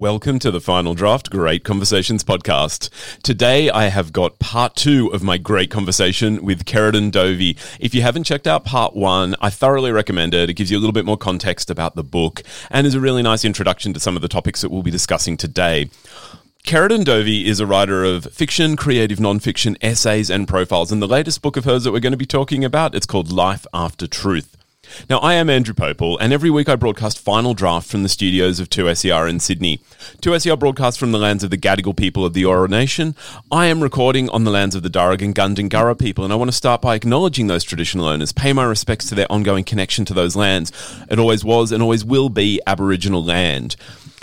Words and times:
Welcome 0.00 0.38
to 0.40 0.52
the 0.52 0.60
Final 0.60 0.94
Draft 0.94 1.28
Great 1.28 1.64
Conversations 1.64 2.22
podcast. 2.22 2.88
Today 3.24 3.68
I 3.68 3.86
have 3.86 4.12
got 4.12 4.38
part 4.38 4.76
two 4.76 5.08
of 5.08 5.24
my 5.24 5.38
great 5.38 5.72
conversation 5.72 6.44
with 6.44 6.66
Ceridwen 6.66 7.10
Dovey. 7.10 7.56
If 7.80 7.96
you 7.96 8.02
haven't 8.02 8.22
checked 8.22 8.46
out 8.46 8.64
part 8.64 8.94
one, 8.94 9.34
I 9.40 9.50
thoroughly 9.50 9.90
recommend 9.90 10.34
it. 10.34 10.50
It 10.50 10.54
gives 10.54 10.70
you 10.70 10.78
a 10.78 10.80
little 10.80 10.92
bit 10.92 11.04
more 11.04 11.16
context 11.16 11.68
about 11.68 11.96
the 11.96 12.04
book 12.04 12.44
and 12.70 12.86
is 12.86 12.94
a 12.94 13.00
really 13.00 13.24
nice 13.24 13.44
introduction 13.44 13.92
to 13.92 13.98
some 13.98 14.14
of 14.14 14.22
the 14.22 14.28
topics 14.28 14.60
that 14.60 14.70
we'll 14.70 14.84
be 14.84 14.92
discussing 14.92 15.36
today. 15.36 15.90
Ceridwen 16.62 17.04
Dovey 17.04 17.48
is 17.48 17.58
a 17.58 17.66
writer 17.66 18.04
of 18.04 18.26
fiction, 18.26 18.76
creative 18.76 19.18
nonfiction, 19.18 19.76
essays, 19.80 20.30
and 20.30 20.46
profiles. 20.46 20.92
And 20.92 21.02
the 21.02 21.08
latest 21.08 21.42
book 21.42 21.56
of 21.56 21.64
hers 21.64 21.82
that 21.82 21.90
we're 21.90 21.98
going 21.98 22.12
to 22.12 22.16
be 22.16 22.24
talking 22.24 22.64
about, 22.64 22.94
it's 22.94 23.04
called 23.04 23.32
Life 23.32 23.66
After 23.74 24.06
Truth. 24.06 24.57
Now, 25.08 25.18
I 25.18 25.34
am 25.34 25.50
Andrew 25.50 25.74
Pople, 25.74 26.18
and 26.20 26.32
every 26.32 26.50
week 26.50 26.68
I 26.68 26.76
broadcast 26.76 27.18
Final 27.18 27.54
Draft 27.54 27.90
from 27.90 28.02
the 28.02 28.08
studios 28.08 28.60
of 28.60 28.70
2SER 28.70 29.28
in 29.28 29.40
Sydney. 29.40 29.80
2SER 30.20 30.58
broadcasts 30.58 30.98
from 30.98 31.12
the 31.12 31.18
lands 31.18 31.44
of 31.44 31.50
the 31.50 31.58
Gadigal 31.58 31.96
people 31.96 32.24
of 32.24 32.34
the 32.34 32.42
Eora 32.42 32.68
Nation. 32.68 33.14
I 33.50 33.66
am 33.66 33.82
recording 33.82 34.28
on 34.30 34.44
the 34.44 34.50
lands 34.50 34.74
of 34.74 34.82
the 34.82 34.90
Darug 34.90 35.22
and 35.22 35.34
Gundungurra 35.34 35.98
people, 35.98 36.24
and 36.24 36.32
I 36.32 36.36
want 36.36 36.50
to 36.50 36.56
start 36.56 36.80
by 36.80 36.94
acknowledging 36.94 37.46
those 37.46 37.64
traditional 37.64 38.06
owners, 38.06 38.32
pay 38.32 38.52
my 38.52 38.64
respects 38.64 39.08
to 39.08 39.14
their 39.14 39.30
ongoing 39.30 39.64
connection 39.64 40.04
to 40.06 40.14
those 40.14 40.36
lands. 40.36 40.72
It 41.10 41.18
always 41.18 41.44
was 41.44 41.72
and 41.72 41.82
always 41.82 42.04
will 42.04 42.28
be 42.28 42.60
Aboriginal 42.66 43.24
land. 43.24 43.76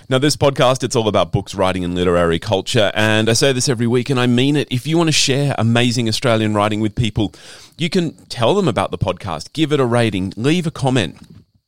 Now, 0.08 0.20
this 0.20 0.36
podcast, 0.36 0.84
it's 0.84 0.96
all 0.96 1.08
about 1.08 1.32
books, 1.32 1.56
writing, 1.56 1.84
and 1.84 1.96
literary 1.96 2.38
culture. 2.38 2.92
And 2.94 3.28
I 3.28 3.34
say 3.34 3.52
this 3.54 3.68
every 3.68 3.88
week, 3.88 4.12
and 4.12 4.20
I 4.20 4.28
mean 4.28 4.56
it. 4.56 4.68
If 4.70 4.86
you 4.86 4.98
want 4.98 5.08
to 5.08 5.12
share 5.12 5.56
amazing 5.58 6.08
Australian 6.08 6.54
writing 6.54 6.80
with 6.80 6.94
people, 6.94 7.34
you 7.76 7.90
can 7.90 8.14
tell 8.28 8.54
them 8.54 8.68
about 8.68 8.92
the 8.92 9.00
podcast, 9.00 9.52
give 9.54 9.72
it 9.72 9.80
a 9.80 9.86
rating, 9.86 10.32
leave 10.38 10.68
a 10.68 10.72
comment. 10.72 11.18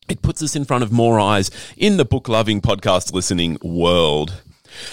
It 0.07 0.21
puts 0.21 0.43
us 0.43 0.55
in 0.55 0.65
front 0.65 0.83
of 0.83 0.91
more 0.91 1.19
eyes 1.19 1.49
in 1.77 1.97
the 1.97 2.05
book 2.05 2.29
loving 2.29 2.61
podcast 2.61 3.11
listening 3.11 3.57
world. 3.63 4.43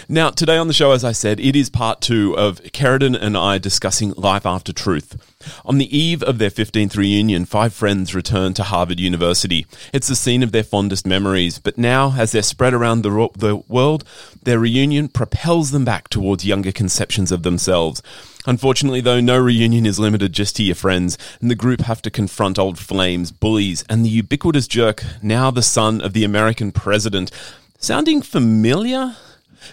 Now, 0.09 0.31
today 0.31 0.57
on 0.57 0.69
the 0.69 0.73
show, 0.73 0.93
as 0.93 1.05
I 1.05 1.13
said, 1.13 1.41
it 1.41 1.57
is 1.57 1.71
part 1.71 2.01
two 2.01 2.37
of 2.37 2.63
Ceridwen 2.63 3.17
and 3.21 3.37
I 3.37 3.59
discussing 3.59 4.13
life 4.13 4.47
after 4.47 4.73
truth. 4.73 5.17
On 5.65 5.79
the 5.79 5.97
eve 5.97 6.23
of 6.23 6.39
their 6.39 6.51
15th 6.51 6.97
reunion, 6.97 7.45
five 7.45 7.75
friends 7.75 8.15
return 8.15 8.55
to 8.55 8.63
Harvard 8.63 9.01
University. 9.01 9.67
It's 9.93 10.09
the 10.09 10.17
scene 10.17 10.43
of 10.43 10.53
their 10.53 10.63
fondest 10.63 11.07
memories, 11.07 11.59
but 11.59 11.79
now, 11.79 12.15
as 12.17 12.33
they're 12.33 12.43
spread 12.43 12.75
around 12.75 13.03
the, 13.03 13.11
ro- 13.11 13.33
the 13.37 13.57
world, 13.57 14.05
their 14.43 14.59
reunion 14.59 15.09
propels 15.09 15.71
them 15.71 15.85
back 15.85 16.09
towards 16.09 16.47
younger 16.47 16.73
conceptions 16.73 17.31
of 17.31 17.43
themselves. 17.43 18.03
Unfortunately, 18.47 19.01
though, 19.01 19.21
no 19.21 19.39
reunion 19.39 19.87
is 19.87 19.99
limited 19.99 20.33
just 20.33 20.57
to 20.57 20.63
your 20.63 20.75
friends, 20.75 21.17
and 21.41 21.51
the 21.51 21.55
group 21.55 21.81
have 21.83 22.03
to 22.03 22.11
confront 22.11 22.59
old 22.59 22.79
flames, 22.79 23.33
bullies, 23.33 23.85
and 23.89 24.05
the 24.05 24.11
ubiquitous 24.11 24.69
jerk, 24.69 25.03
now 25.23 25.51
the 25.51 25.63
son 25.63 26.01
of 26.01 26.13
the 26.13 26.25
American 26.25 26.71
president. 26.71 27.31
Sounding 27.79 28.23
familiar? 28.23 29.17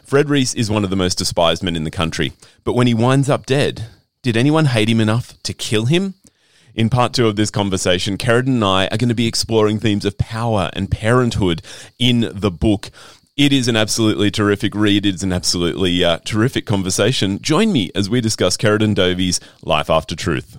Fred 0.03 0.29
Reese 0.29 0.53
is 0.53 0.69
one 0.69 0.83
of 0.83 0.89
the 0.89 0.95
most 0.95 1.17
despised 1.17 1.63
men 1.63 1.75
in 1.75 1.83
the 1.83 1.91
country, 1.91 2.33
but 2.63 2.73
when 2.73 2.87
he 2.87 2.93
winds 2.93 3.29
up 3.29 3.45
dead, 3.45 3.85
did 4.21 4.37
anyone 4.37 4.65
hate 4.65 4.89
him 4.89 4.99
enough 4.99 5.41
to 5.43 5.53
kill 5.53 5.85
him? 5.85 6.13
In 6.73 6.89
part 6.89 7.13
two 7.13 7.27
of 7.27 7.35
this 7.35 7.51
conversation, 7.51 8.17
Ceridwen 8.17 8.47
and 8.47 8.63
I 8.63 8.85
are 8.87 8.97
going 8.97 9.09
to 9.09 9.15
be 9.15 9.27
exploring 9.27 9.79
themes 9.79 10.05
of 10.05 10.17
power 10.17 10.69
and 10.73 10.89
parenthood 10.89 11.61
in 11.99 12.31
the 12.33 12.51
book. 12.51 12.91
It 13.35 13.51
is 13.51 13.67
an 13.67 13.75
absolutely 13.75 14.29
terrific 14.31 14.75
read. 14.75 15.05
It 15.05 15.15
is 15.15 15.23
an 15.23 15.33
absolutely 15.33 16.03
uh, 16.03 16.19
terrific 16.23 16.65
conversation. 16.65 17.41
Join 17.41 17.73
me 17.73 17.91
as 17.95 18.09
we 18.09 18.21
discuss 18.21 18.57
Ceridwen 18.57 18.93
Dovey's 18.93 19.39
Life 19.63 19.89
After 19.89 20.15
Truth. 20.15 20.57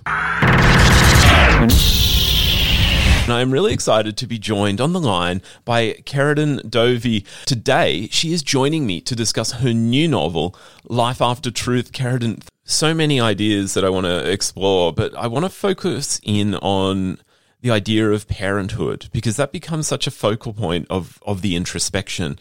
And 3.23 3.31
I 3.31 3.39
am 3.39 3.51
really 3.51 3.71
excited 3.71 4.17
to 4.17 4.27
be 4.27 4.37
joined 4.37 4.81
on 4.81 4.91
the 4.91 4.99
line 4.99 5.41
by 5.63 5.93
Ceridwen 6.05 6.69
Dovey. 6.69 7.25
Today, 7.45 8.09
she 8.11 8.33
is 8.33 8.43
joining 8.43 8.85
me 8.85 8.99
to 8.99 9.15
discuss 9.15 9.53
her 9.53 9.73
new 9.73 10.09
novel, 10.09 10.57
Life 10.89 11.21
After 11.21 11.49
Truth. 11.49 11.93
Ceridwen, 11.93 12.45
so 12.65 12.93
many 12.93 13.21
ideas 13.21 13.75
that 13.75 13.85
I 13.85 13.89
want 13.89 14.07
to 14.07 14.29
explore, 14.29 14.91
but 14.91 15.15
I 15.15 15.27
want 15.27 15.45
to 15.45 15.49
focus 15.49 16.19
in 16.21 16.55
on 16.55 17.17
the 17.61 17.71
idea 17.71 18.11
of 18.11 18.27
parenthood 18.27 19.07
because 19.13 19.37
that 19.37 19.53
becomes 19.53 19.87
such 19.87 20.05
a 20.05 20.11
focal 20.11 20.51
point 20.51 20.85
of, 20.89 21.17
of 21.25 21.41
the 21.41 21.55
introspection 21.55 22.37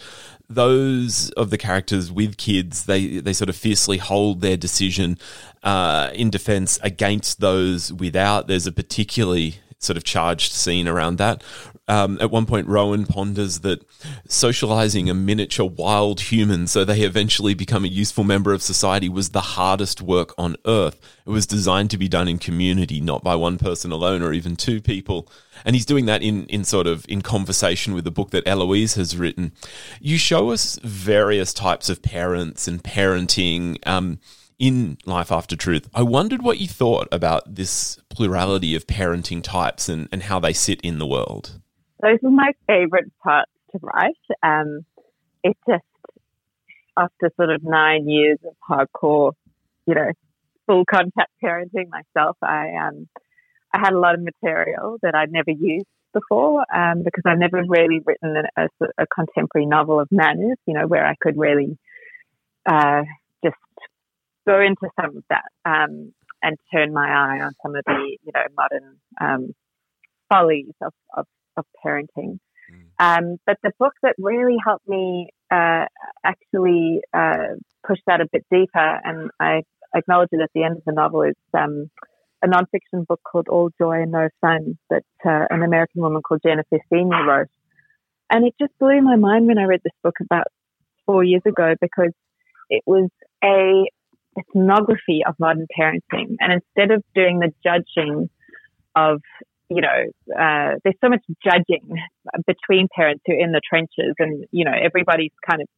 those 0.54 1.30
of 1.30 1.48
the 1.48 1.56
characters 1.56 2.12
with 2.12 2.36
kids, 2.36 2.84
they, 2.84 3.20
they 3.20 3.32
sort 3.32 3.48
of 3.48 3.56
fiercely 3.56 3.96
hold 3.96 4.42
their 4.42 4.56
decision 4.56 5.18
uh, 5.62 6.10
in 6.12 6.28
defense 6.28 6.78
against 6.82 7.40
those 7.40 7.90
without. 7.92 8.48
There's 8.48 8.66
a 8.66 8.72
particularly 8.72 9.61
sort 9.84 9.96
of 9.96 10.04
charged 10.04 10.52
scene 10.52 10.88
around 10.88 11.18
that. 11.18 11.42
Um, 11.88 12.16
at 12.20 12.30
one 12.30 12.46
point, 12.46 12.68
Rowan 12.68 13.06
ponders 13.06 13.60
that 13.60 13.84
socializing 14.28 15.10
a 15.10 15.14
miniature 15.14 15.66
wild 15.66 16.20
human 16.20 16.68
so 16.68 16.84
they 16.84 17.00
eventually 17.00 17.54
become 17.54 17.84
a 17.84 17.88
useful 17.88 18.22
member 18.22 18.52
of 18.52 18.62
society 18.62 19.08
was 19.08 19.30
the 19.30 19.40
hardest 19.40 20.00
work 20.00 20.32
on 20.38 20.56
earth. 20.64 21.00
It 21.26 21.30
was 21.30 21.46
designed 21.46 21.90
to 21.90 21.98
be 21.98 22.08
done 22.08 22.28
in 22.28 22.38
community, 22.38 23.00
not 23.00 23.24
by 23.24 23.34
one 23.34 23.58
person 23.58 23.90
alone 23.90 24.22
or 24.22 24.32
even 24.32 24.54
two 24.54 24.80
people. 24.80 25.28
And 25.64 25.74
he's 25.74 25.86
doing 25.86 26.06
that 26.06 26.22
in, 26.22 26.46
in 26.46 26.64
sort 26.64 26.86
of 26.86 27.04
in 27.08 27.20
conversation 27.20 27.94
with 27.94 28.04
the 28.04 28.10
book 28.10 28.30
that 28.30 28.46
Eloise 28.46 28.94
has 28.94 29.16
written. 29.16 29.52
You 30.00 30.18
show 30.18 30.50
us 30.50 30.78
various 30.82 31.52
types 31.52 31.88
of 31.88 32.00
parents 32.00 32.68
and 32.68 32.82
parenting. 32.82 33.78
Um, 33.86 34.20
in 34.58 34.98
Life 35.06 35.32
After 35.32 35.56
Truth. 35.56 35.88
I 35.94 36.02
wondered 36.02 36.42
what 36.42 36.58
you 36.58 36.68
thought 36.68 37.08
about 37.12 37.54
this 37.54 37.98
plurality 38.08 38.74
of 38.74 38.86
parenting 38.86 39.42
types 39.42 39.88
and, 39.88 40.08
and 40.12 40.24
how 40.24 40.38
they 40.38 40.52
sit 40.52 40.80
in 40.82 40.98
the 40.98 41.06
world. 41.06 41.60
Those 42.00 42.18
are 42.24 42.30
my 42.30 42.52
favorite 42.66 43.12
parts 43.22 43.50
to 43.72 43.78
write. 43.82 44.16
Um, 44.42 44.84
it 45.42 45.56
just, 45.68 45.84
after 46.96 47.30
sort 47.36 47.50
of 47.50 47.62
nine 47.64 48.08
years 48.08 48.38
of 48.44 48.54
hardcore, 48.68 49.32
you 49.86 49.94
know, 49.94 50.12
full 50.66 50.84
contact 50.84 51.30
parenting 51.42 51.88
myself, 51.88 52.36
I, 52.42 52.74
um, 52.74 53.08
I 53.72 53.78
had 53.78 53.92
a 53.92 53.98
lot 53.98 54.14
of 54.14 54.22
material 54.22 54.98
that 55.02 55.14
I'd 55.14 55.32
never 55.32 55.50
used 55.50 55.86
before 56.12 56.64
um, 56.74 57.02
because 57.02 57.22
I've 57.26 57.38
never 57.38 57.62
really 57.66 58.00
written 58.04 58.36
a, 58.56 58.62
a, 58.62 58.68
a, 58.98 59.06
contemporary 59.06 59.66
novel 59.66 59.98
of 59.98 60.08
manners, 60.10 60.58
you 60.66 60.74
know, 60.74 60.86
where 60.86 61.06
I 61.06 61.14
could 61.20 61.38
really 61.38 61.78
uh, 62.66 63.02
just 63.44 63.56
go 64.46 64.60
into 64.60 64.88
some 65.00 65.16
of 65.16 65.24
that 65.30 65.50
um, 65.64 66.12
and 66.42 66.56
turn 66.72 66.92
my 66.92 67.08
eye 67.08 67.40
on 67.40 67.52
some 67.62 67.74
of 67.76 67.82
the 67.86 68.16
you 68.22 68.32
know 68.34 68.42
modern 68.56 68.96
um, 69.20 69.54
follies 70.28 70.74
of, 70.80 70.92
of, 71.16 71.26
of 71.56 71.64
parenting. 71.84 72.38
Mm. 72.70 72.88
Um, 72.98 73.36
but 73.46 73.58
the 73.62 73.72
book 73.78 73.92
that 74.02 74.14
really 74.18 74.56
helped 74.64 74.88
me 74.88 75.28
uh, 75.50 75.86
actually 76.24 77.00
uh, 77.12 77.56
push 77.86 77.98
that 78.06 78.20
a 78.20 78.28
bit 78.32 78.44
deeper, 78.50 79.00
and 79.04 79.30
I 79.38 79.62
acknowledge 79.94 80.30
it 80.32 80.40
at 80.42 80.50
the 80.54 80.64
end 80.64 80.78
of 80.78 80.82
the 80.86 80.92
novel, 80.92 81.22
is 81.22 81.34
um, 81.54 81.90
a 82.42 82.48
nonfiction 82.48 83.06
book 83.06 83.20
called 83.24 83.48
All 83.48 83.70
Joy 83.78 84.02
and 84.02 84.12
No 84.12 84.28
Fun 84.40 84.78
that 84.90 85.04
uh, 85.24 85.46
an 85.50 85.62
American 85.62 86.02
woman 86.02 86.22
called 86.22 86.40
Jennifer 86.44 86.78
Senior 86.92 87.24
wrote. 87.24 87.48
And 88.30 88.46
it 88.46 88.54
just 88.58 88.72
blew 88.78 89.00
my 89.02 89.16
mind 89.16 89.46
when 89.46 89.58
I 89.58 89.64
read 89.64 89.82
this 89.84 89.92
book 90.02 90.16
about 90.22 90.46
four 91.04 91.22
years 91.22 91.42
ago 91.44 91.74
because 91.80 92.12
it 92.70 92.82
was 92.86 93.10
a 93.44 93.84
ethnography 94.38 95.22
of 95.26 95.34
modern 95.38 95.66
parenting. 95.78 96.36
And 96.40 96.52
instead 96.52 96.90
of 96.90 97.02
doing 97.14 97.38
the 97.38 97.52
judging 97.62 98.30
of, 98.96 99.20
you 99.68 99.80
know, 99.80 100.34
uh, 100.34 100.78
there's 100.82 100.96
so 101.02 101.08
much 101.08 101.22
judging 101.44 101.96
between 102.46 102.88
parents 102.94 103.22
who 103.26 103.34
are 103.34 103.38
in 103.38 103.52
the 103.52 103.60
trenches 103.68 104.14
and, 104.18 104.44
you 104.50 104.64
know, 104.64 104.72
everybody's 104.72 105.32
kind 105.48 105.62
of 105.62 105.68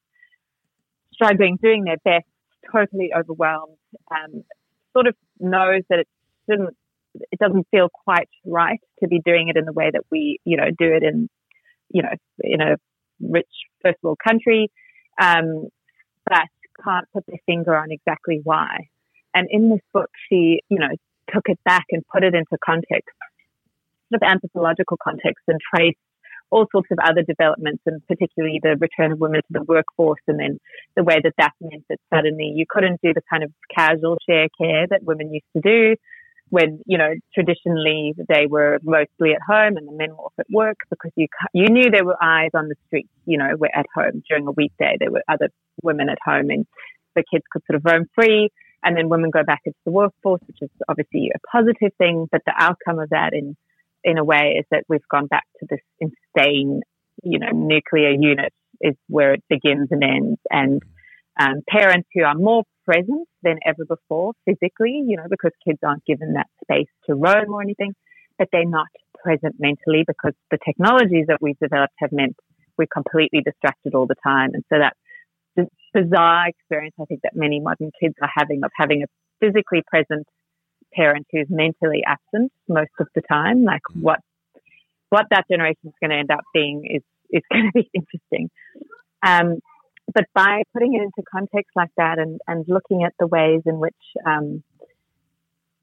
struggling, 1.13 1.59
doing 1.63 1.85
their 1.85 1.99
best, 2.05 2.27
totally 2.73 3.13
overwhelmed, 3.17 3.77
um, 4.11 4.43
sort 4.93 5.07
of 5.07 5.15
knows 5.39 5.83
that 5.89 6.01
it 6.01 6.09
shouldn't, 6.49 6.77
it 7.15 7.39
doesn't 7.39 7.67
feel 7.71 7.89
quite 7.89 8.29
right 8.45 8.81
to 9.01 9.09
be 9.09 9.21
doing 9.25 9.49
it 9.49 9.57
in 9.57 9.65
the 9.65 9.73
way 9.73 9.91
that 9.93 10.03
we, 10.11 10.39
you 10.45 10.57
know, 10.57 10.69
do 10.77 10.93
it 10.93 11.03
in, 11.03 11.29
you 11.91 12.03
know, 12.03 12.15
in 12.41 12.61
a 12.61 12.77
rich 13.21 13.47
first 13.83 13.99
world 14.03 14.19
country. 14.27 14.71
Um, 15.21 15.69
but 16.27 16.49
can't 16.82 17.06
put 17.12 17.25
their 17.26 17.38
finger 17.47 17.76
on 17.76 17.91
exactly 17.91 18.41
why. 18.44 18.88
And 19.35 19.49
in 19.50 19.71
this 19.71 19.81
book, 19.93 20.11
she, 20.29 20.61
you 20.69 20.79
know, 20.79 20.91
took 21.32 21.44
it 21.47 21.59
back 21.65 21.85
and 21.91 22.03
put 22.12 22.23
it 22.23 22.35
into 22.35 22.56
context, 22.65 23.15
sort 24.11 24.23
of 24.23 24.29
anthropological 24.29 24.97
context, 25.03 25.43
and 25.49 25.59
traced 25.75 25.99
all 26.50 26.67
sorts 26.71 26.88
of 26.93 26.99
other 27.05 27.23
developments, 27.23 27.82
and 27.87 28.06
particularly 28.06 28.61
the 28.62 28.76
return 28.79 29.12
of 29.12 29.19
women 29.19 29.41
to 29.41 29.49
the 29.50 29.65
workforce, 29.65 30.21
and 30.29 30.38
then 30.38 30.61
the 30.94 31.03
way 31.03 31.19
that 31.23 31.32
that 31.38 31.53
meant 31.61 31.85
that 31.88 31.99
suddenly 32.12 32.53
you 32.55 32.65
couldn't 32.69 33.00
do 33.03 33.12
the 33.12 33.23
kind 33.29 33.43
of 33.43 33.50
casual 33.75 34.17
share 34.29 34.49
care 34.61 34.87
that 34.88 35.03
women 35.03 35.32
used 35.32 35.47
to 35.56 35.62
do 35.62 35.97
when 36.55 36.81
you 36.87 36.97
know 36.97 37.12
traditionally 37.35 38.15
they 38.29 38.47
were 38.47 38.79
mostly 38.85 39.33
at 39.33 39.43
home 39.43 39.77
and 39.77 39.89
the 39.89 39.93
men 39.93 40.11
were 40.11 40.27
off 40.27 40.39
at 40.39 40.47
work 40.53 40.77
because 40.89 41.11
you 41.17 41.27
you 41.53 41.69
knew 41.69 41.91
there 41.91 42.05
were 42.05 42.23
eyes 42.23 42.51
on 42.55 42.69
the 42.69 42.77
street. 42.87 43.09
You 43.27 43.39
know, 43.39 43.49
were 43.59 43.75
at 43.75 43.87
home 43.93 44.23
during 44.29 44.47
a 44.47 44.53
weekday. 44.53 44.97
There 45.01 45.11
were 45.11 45.25
other 45.29 45.49
women 45.83 46.09
at 46.09 46.19
home, 46.25 46.51
and 46.51 46.65
the 47.17 47.25
kids 47.29 47.43
could 47.51 47.62
sort 47.67 47.77
of 47.79 47.85
roam 47.85 48.06
free. 48.15 48.51
And 48.85 48.97
then 48.97 49.09
women 49.09 49.31
go 49.31 49.43
back 49.43 49.62
into 49.65 49.79
the 49.85 49.91
workforce, 49.91 50.43
which 50.47 50.59
is 50.61 50.71
obviously 50.89 51.33
a 51.35 51.39
positive 51.51 51.93
thing. 51.99 52.29
But 52.31 52.43
the 52.47 52.55
outcome 52.57 53.00
of 53.00 53.11
that, 53.11 53.33
in 53.33 53.57
in 54.05 54.19
a 54.19 54.25
way, 54.25 54.57
is 54.61 54.67
that 54.71 54.85
we've 54.89 55.09
gone 55.11 55.27
back 55.27 55.47
to 55.59 55.67
this 55.69 55.81
insane, 55.99 56.83
you 57.25 57.41
know, 57.41 57.50
nuclear 57.53 58.11
unit 58.11 58.53
is 58.81 58.95
where 59.09 59.33
it 59.33 59.43
begins 59.49 59.89
and 59.91 60.05
ends. 60.05 60.41
And 60.50 60.83
um, 61.41 61.62
parents 61.69 62.09
who 62.15 62.23
are 62.23 62.37
more 62.37 62.62
present 62.85 63.29
than 63.43 63.59
ever 63.67 63.85
before 63.85 64.33
physically, 64.45 65.03
you 65.07 65.17
know, 65.17 65.27
because 65.29 65.53
kids 65.67 65.79
aren't 65.85 66.05
given 66.05 66.35
that 66.35 66.47
space 66.63 66.89
to 67.07 67.15
roam 67.15 67.53
or 67.53 67.63
anything, 67.63 67.95
but 68.39 68.49
they're 68.53 68.65
not 68.65 68.89
present 69.23 69.57
mentally 69.59 70.05
because 70.07 70.33
the 70.51 70.59
technologies 70.65 71.27
that 71.29 71.39
we've 71.41 71.59
developed 71.59 71.95
have 71.99 72.13
meant 72.13 72.37
we're 72.77 72.87
completely 72.93 73.41
distracted 73.41 73.95
all 73.95 74.07
the 74.07 74.17
time. 74.23 74.51
And 74.53 74.65
so 74.73 74.79
that 74.79 74.95
bizarre 75.95 76.49
experience 76.49 76.95
I 77.01 77.05
think 77.05 77.21
that 77.23 77.37
many 77.37 77.61
modern 77.61 77.93
kids 78.01 78.15
are 78.21 78.31
having 78.35 78.63
of 78.65 78.71
having 78.77 79.05
a 79.05 79.07
physically 79.41 79.83
present 79.87 80.27
parent 80.93 81.27
who's 81.31 81.47
mentally 81.49 82.03
absent 82.07 82.53
most 82.69 82.91
of 82.99 83.07
the 83.15 83.23
time, 83.23 83.65
like 83.65 83.83
mm. 83.93 84.03
what 84.03 84.21
what 85.11 85.27
that 85.31 85.45
generation 85.49 85.81
is 85.85 85.93
going 86.01 86.11
to 86.11 86.17
end 86.17 86.31
up 86.31 86.41
being 86.53 86.85
is 86.85 87.03
is 87.31 87.43
going 87.53 87.71
to 87.73 87.73
be 87.73 87.91
interesting. 87.95 88.51
Um, 89.23 89.61
but 90.12 90.25
by 90.35 90.62
putting 90.73 90.95
it 90.95 91.03
into 91.03 91.23
context 91.31 91.71
like 91.75 91.91
that 91.97 92.19
and, 92.19 92.41
and 92.47 92.65
looking 92.69 93.05
at 93.05 93.15
the 93.19 93.27
ways 93.27 93.62
in 93.67 93.79
which 93.79 93.95
um, 94.27 94.62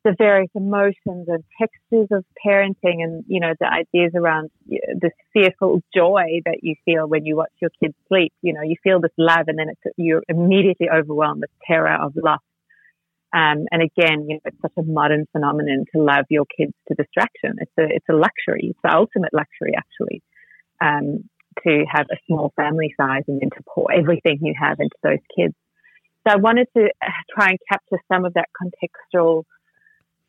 the 0.03 0.15
various 0.17 0.49
emotions 0.55 1.27
and 1.27 1.43
textures 1.59 2.07
of 2.11 2.25
parenting 2.43 3.03
and, 3.03 3.23
you 3.27 3.39
know, 3.39 3.53
the 3.59 3.67
ideas 3.67 4.11
around 4.15 4.49
this 4.67 5.11
fearful 5.33 5.81
joy 5.93 6.41
that 6.45 6.59
you 6.61 6.75
feel 6.85 7.07
when 7.07 7.25
you 7.25 7.35
watch 7.35 7.51
your 7.61 7.71
kids 7.81 7.93
sleep, 8.07 8.33
you 8.41 8.53
know, 8.53 8.61
you 8.61 8.75
feel 8.83 8.99
this 8.99 9.11
love 9.17 9.45
and 9.47 9.59
then 9.59 9.67
you're 9.97 10.23
immediately 10.27 10.87
overwhelmed 10.89 11.41
with 11.41 11.51
terror 11.67 11.95
of 12.01 12.13
loss. 12.15 12.39
Um, 13.33 13.65
and 13.71 13.81
again, 13.81 14.27
you 14.27 14.35
know, 14.35 14.41
it's 14.45 14.61
such 14.61 14.73
a 14.77 14.83
modern 14.83 15.25
phenomenon 15.31 15.85
to 15.95 16.01
love 16.01 16.25
your 16.29 16.45
kids 16.45 16.73
to 16.87 16.95
distraction. 16.95 17.55
It's 17.59 17.71
a, 17.79 17.83
it's 17.83 18.09
a 18.09 18.13
luxury. 18.13 18.69
It's 18.71 18.79
the 18.83 18.93
ultimate 18.93 19.33
luxury, 19.33 19.73
actually. 19.77 20.21
Um, 20.81 21.29
to 21.63 21.85
have 21.91 22.07
a 22.11 22.17
small 22.27 22.53
family 22.55 22.93
size 22.99 23.23
and 23.27 23.41
then 23.41 23.49
to 23.49 23.63
pour 23.67 23.91
everything 23.91 24.39
you 24.41 24.53
have 24.59 24.79
into 24.79 24.95
those 25.03 25.19
kids. 25.35 25.53
So 26.27 26.33
I 26.33 26.37
wanted 26.37 26.67
to 26.77 26.85
uh, 26.85 27.09
try 27.33 27.49
and 27.49 27.59
capture 27.69 28.01
some 28.11 28.25
of 28.25 28.33
that 28.35 28.49
contextual 28.61 29.43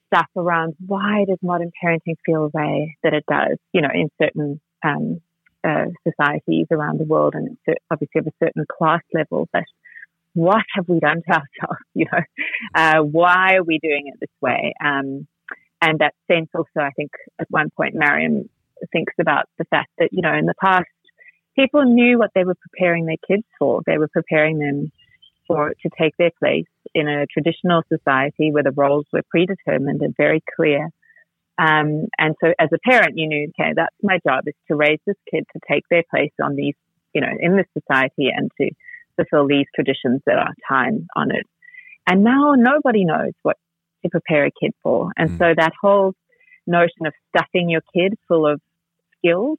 stuff 0.07 0.27
around 0.37 0.75
why 0.87 1.25
does 1.27 1.39
modern 1.43 1.71
parenting 1.83 2.17
feel 2.25 2.49
the 2.49 2.59
way 2.59 2.97
that 3.03 3.15
it 3.15 3.25
does, 3.29 3.59
you 3.73 3.81
know, 3.81 3.89
in 3.93 4.11
certain 4.21 4.61
um, 4.85 5.21
uh, 5.65 5.87
societies 6.07 6.67
around 6.71 6.99
the 6.99 7.05
world 7.05 7.35
and 7.35 7.57
obviously 7.91 8.19
of 8.19 8.27
a 8.27 8.45
certain 8.45 8.65
class 8.71 9.03
level, 9.15 9.49
but 9.53 9.65
what 10.35 10.65
have 10.75 10.89
we 10.89 10.99
done 10.99 11.23
to 11.29 11.33
ourselves, 11.33 11.81
you 11.95 12.07
know? 12.13 12.21
Uh, 12.75 13.03
why 13.03 13.55
are 13.55 13.65
we 13.65 13.79
doing 13.79 14.05
it 14.13 14.19
this 14.21 14.31
way? 14.41 14.75
Um, 14.85 15.27
and 15.81 15.99
that 15.99 16.15
sense 16.31 16.49
also, 16.55 16.79
I 16.79 16.91
think 16.97 17.11
at 17.41 17.47
one 17.51 17.71
point, 17.77 17.95
Mariam 17.95 18.49
thinks 18.93 19.15
about 19.21 19.47
the 19.59 19.65
fact 19.65 19.91
that, 19.99 20.09
you 20.13 20.23
know, 20.23 20.35
in 20.35 20.47
the 20.47 20.55
past, 20.61 20.87
people 21.57 21.85
knew 21.85 22.19
what 22.19 22.31
they 22.35 22.45
were 22.45 22.57
preparing 22.57 23.07
their 23.07 23.17
kids 23.27 23.47
for. 23.59 23.83
They 23.87 23.99
were 23.99 24.09
preparing 24.09 24.59
them 24.59 24.93
for 25.47 25.71
to 25.83 25.91
take 25.99 26.17
their 26.19 26.31
place 26.39 26.67
in 26.95 27.09
a 27.09 27.27
traditional 27.27 27.83
society 27.89 28.53
where 28.53 28.63
the 28.63 28.73
roles 28.73 29.07
were 29.13 29.23
predetermined 29.31 30.03
and 30.03 30.15
very 30.17 30.43
clear. 30.57 30.91
Um, 31.59 32.07
and 32.19 32.35
so, 32.43 32.53
as 32.59 32.71
a 32.73 32.79
parent, 32.89 33.13
you 33.17 33.29
knew, 33.29 33.49
okay, 33.59 33.73
that's 33.77 33.95
my 34.03 34.19
job 34.27 34.45
is 34.47 34.55
to 34.69 34.77
raise 34.77 34.99
this 35.07 35.17
kid 35.31 35.45
to 35.53 35.61
take 35.71 35.85
their 35.91 36.03
place 36.11 36.33
on 36.43 36.57
these, 36.57 36.75
you 37.15 37.21
know, 37.21 37.33
in 37.39 37.57
this 37.57 37.67
society 37.79 38.31
and 38.35 38.51
to 38.61 38.71
fulfill 39.17 39.47
these 39.47 39.67
traditions 39.75 40.23
that 40.27 40.39
are 40.39 40.55
time 40.69 41.07
honored. 41.15 41.45
And 42.07 42.25
now 42.25 42.55
nobody 42.57 43.05
knows 43.05 43.33
what 43.43 43.57
to 44.03 44.11
prepare 44.11 44.47
a 44.47 44.51
kid 44.51 44.73
for. 44.83 45.11
And 45.17 45.31
mm. 45.31 45.39
so 45.39 45.55
that 45.57 45.73
whole 45.81 46.15
notion 46.67 47.07
of 47.07 47.13
stuffing 47.29 47.69
your 47.69 47.83
kid 47.95 48.15
full 48.27 48.47
of 48.47 48.61
skills 49.19 49.59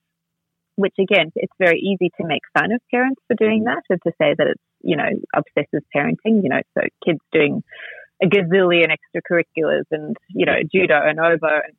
which 0.75 0.95
again, 0.99 1.31
it's 1.35 1.53
very 1.59 1.79
easy 1.79 2.11
to 2.19 2.27
make 2.27 2.41
fun 2.57 2.71
of 2.71 2.81
parents 2.91 3.21
for 3.27 3.35
doing 3.35 3.63
that 3.65 3.83
and 3.89 4.01
to 4.03 4.11
say 4.19 4.33
that 4.37 4.47
it's, 4.47 4.61
you 4.81 4.95
know, 4.95 5.09
obsessive 5.35 5.83
parenting, 5.95 6.43
you 6.43 6.49
know, 6.49 6.61
so 6.77 6.81
kids 7.05 7.19
doing 7.31 7.63
a 8.21 8.27
gazillion 8.27 8.87
extracurriculars 8.87 9.85
and, 9.91 10.17
you 10.29 10.45
know, 10.45 10.57
judo 10.73 10.99
and 11.01 11.19
oboe 11.19 11.61
and 11.65 11.75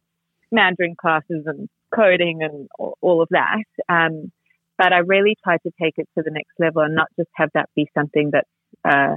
Mandarin 0.53 0.95
classes 0.95 1.45
and 1.47 1.69
coding 1.95 2.43
and 2.43 2.69
all 2.79 3.23
of 3.23 3.29
that. 3.31 3.65
Um, 3.89 4.31
but 4.77 4.93
I 4.93 4.99
really 4.99 5.37
tried 5.43 5.61
to 5.65 5.73
take 5.81 5.95
it 5.99 6.09
to 6.17 6.25
the 6.25 6.31
next 6.31 6.53
level 6.59 6.83
and 6.83 6.95
not 6.95 7.09
just 7.17 7.31
have 7.35 7.51
that 7.55 7.69
be 7.77 7.89
something 7.95 8.31
that's 8.33 8.49
uh, 8.85 9.17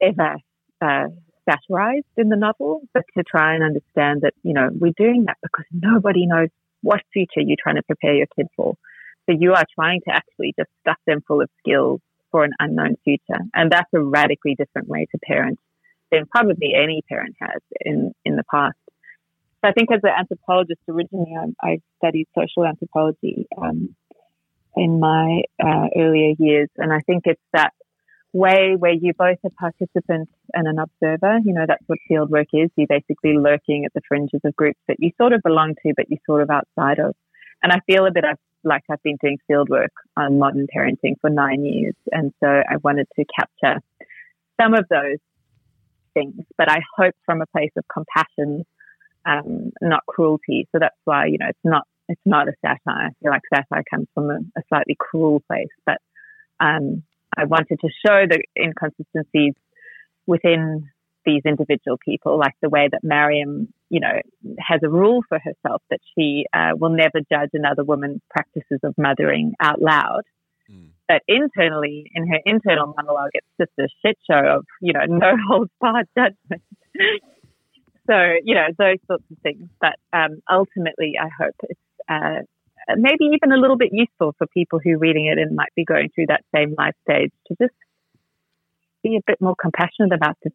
ever 0.00 0.36
uh, 0.80 1.08
satirized 1.48 2.06
in 2.16 2.28
the 2.28 2.36
novel, 2.36 2.82
but 2.94 3.04
to 3.16 3.24
try 3.24 3.54
and 3.54 3.64
understand 3.64 4.22
that, 4.22 4.34
you 4.42 4.54
know, 4.54 4.68
we're 4.72 4.92
doing 4.96 5.24
that 5.26 5.36
because 5.42 5.64
nobody 5.72 6.26
knows 6.26 6.48
what 6.82 7.00
future 7.12 7.40
you're 7.40 7.56
trying 7.62 7.76
to 7.76 7.82
prepare 7.82 8.14
your 8.14 8.26
kid 8.36 8.46
for. 8.56 8.74
So 9.26 9.36
you 9.38 9.52
are 9.54 9.64
trying 9.74 10.00
to 10.08 10.14
actually 10.14 10.54
just 10.58 10.70
stuff 10.80 10.98
them 11.06 11.22
full 11.26 11.40
of 11.40 11.48
skills 11.60 12.00
for 12.30 12.44
an 12.44 12.52
unknown 12.58 12.96
future. 13.04 13.40
And 13.54 13.70
that's 13.70 13.88
a 13.94 14.00
radically 14.00 14.54
different 14.56 14.88
way 14.88 15.06
to 15.12 15.18
parent 15.18 15.58
than 16.10 16.26
probably 16.26 16.74
any 16.74 17.02
parent 17.08 17.36
has 17.40 17.60
in, 17.80 18.12
in 18.24 18.36
the 18.36 18.44
past. 18.50 18.76
So 19.64 19.70
I 19.70 19.72
think 19.72 19.92
as 19.92 20.00
an 20.02 20.10
anthropologist, 20.18 20.80
originally 20.88 21.34
I, 21.38 21.66
I 21.66 21.78
studied 21.98 22.26
social 22.36 22.66
anthropology 22.66 23.46
um, 23.56 23.94
in 24.76 24.98
my 24.98 25.42
uh, 25.64 25.86
earlier 25.96 26.34
years. 26.38 26.68
And 26.76 26.92
I 26.92 26.98
think 27.06 27.22
it's 27.26 27.40
that 27.52 27.72
way 28.32 28.74
where 28.78 28.92
you 28.92 29.12
both 29.18 29.38
are 29.44 29.50
participant 29.58 30.28
and 30.54 30.66
an 30.66 30.78
observer. 30.78 31.38
You 31.44 31.52
know, 31.52 31.64
that's 31.66 31.84
what 31.86 31.98
fieldwork 32.10 32.46
is. 32.52 32.70
You're 32.76 32.86
basically 32.88 33.36
lurking 33.36 33.84
at 33.84 33.92
the 33.94 34.00
fringes 34.08 34.40
of 34.44 34.56
groups 34.56 34.80
that 34.88 34.96
you 34.98 35.10
sort 35.20 35.32
of 35.32 35.42
belong 35.42 35.74
to, 35.86 35.92
but 35.96 36.06
you're 36.08 36.20
sort 36.26 36.42
of 36.42 36.50
outside 36.50 36.98
of. 36.98 37.14
And 37.62 37.72
I 37.72 37.80
feel 37.86 38.06
a 38.06 38.10
bit 38.10 38.24
like 38.64 38.82
I've 38.90 39.02
been 39.02 39.18
doing 39.22 39.38
fieldwork 39.50 39.88
on 40.16 40.38
modern 40.38 40.66
parenting 40.74 41.14
for 41.20 41.30
nine 41.30 41.64
years. 41.64 41.94
And 42.10 42.32
so 42.40 42.46
I 42.48 42.76
wanted 42.82 43.06
to 43.16 43.24
capture 43.38 43.80
some 44.60 44.74
of 44.74 44.86
those 44.88 45.18
things, 46.14 46.44
but 46.58 46.70
I 46.70 46.80
hope 46.96 47.14
from 47.24 47.42
a 47.42 47.46
place 47.46 47.70
of 47.76 47.84
compassion, 47.92 48.64
um, 49.26 49.72
not 49.80 50.04
cruelty. 50.06 50.68
So 50.72 50.78
that's 50.78 50.96
why, 51.04 51.26
you 51.26 51.38
know, 51.38 51.48
it's 51.48 51.58
not, 51.64 51.86
it's 52.08 52.20
not 52.24 52.48
a 52.48 52.52
satire. 52.64 53.08
I 53.08 53.10
feel 53.22 53.30
like 53.30 53.42
satire 53.52 53.84
comes 53.90 54.06
from 54.14 54.30
a, 54.30 54.38
a 54.56 54.62
slightly 54.68 54.96
cruel 54.98 55.42
place, 55.48 55.68
but, 55.86 55.98
um, 56.60 57.02
I 57.36 57.44
wanted 57.44 57.80
to 57.80 57.88
show 58.06 58.26
the 58.28 58.42
inconsistencies 58.58 59.54
within 60.26 60.88
these 61.24 61.42
individual 61.46 61.98
people, 62.04 62.38
like 62.38 62.54
the 62.60 62.68
way 62.68 62.88
that 62.90 63.04
Mariam, 63.04 63.72
you 63.90 64.00
know, 64.00 64.20
has 64.58 64.80
a 64.82 64.88
rule 64.88 65.22
for 65.28 65.38
herself 65.38 65.82
that 65.90 66.00
she 66.14 66.46
uh, 66.52 66.70
will 66.76 66.90
never 66.90 67.20
judge 67.30 67.50
another 67.52 67.84
woman's 67.84 68.20
practices 68.30 68.80
of 68.82 68.94
mothering 68.98 69.52
out 69.60 69.80
loud. 69.80 70.22
Mm. 70.70 70.88
But 71.08 71.22
internally, 71.28 72.10
in 72.14 72.26
her 72.28 72.38
internal 72.44 72.94
monologue, 72.96 73.30
it's 73.34 73.46
just 73.60 73.72
a 73.78 73.88
shit 74.04 74.18
show 74.28 74.38
of, 74.38 74.66
you 74.80 74.92
know, 74.92 75.04
no 75.08 75.36
holds 75.48 75.70
barred 75.80 76.08
judgment. 76.16 76.62
so, 78.06 78.16
you 78.44 78.54
know, 78.54 78.68
those 78.78 78.98
sorts 79.06 79.24
of 79.30 79.38
things. 79.42 79.68
But 79.80 79.96
um, 80.12 80.42
ultimately, 80.50 81.14
I 81.20 81.28
hope 81.38 81.54
it's 81.62 81.80
uh, 82.08 82.42
Uh, 82.88 82.94
maybe 82.96 83.24
even 83.32 83.52
a 83.52 83.56
little 83.56 83.76
bit 83.76 83.90
useful 83.92 84.34
for 84.38 84.46
people 84.48 84.80
who 84.82 84.92
are 84.92 84.98
reading 84.98 85.26
it 85.26 85.38
and 85.38 85.54
might 85.54 85.72
be 85.76 85.84
going 85.84 86.08
through 86.14 86.26
that 86.26 86.42
same 86.54 86.74
life 86.76 86.94
stage 87.08 87.30
to 87.46 87.54
just 87.60 87.74
be 89.02 89.16
a 89.16 89.20
bit 89.26 89.40
more 89.40 89.54
compassionate 89.60 90.12
about 90.12 90.36
the, 90.42 90.50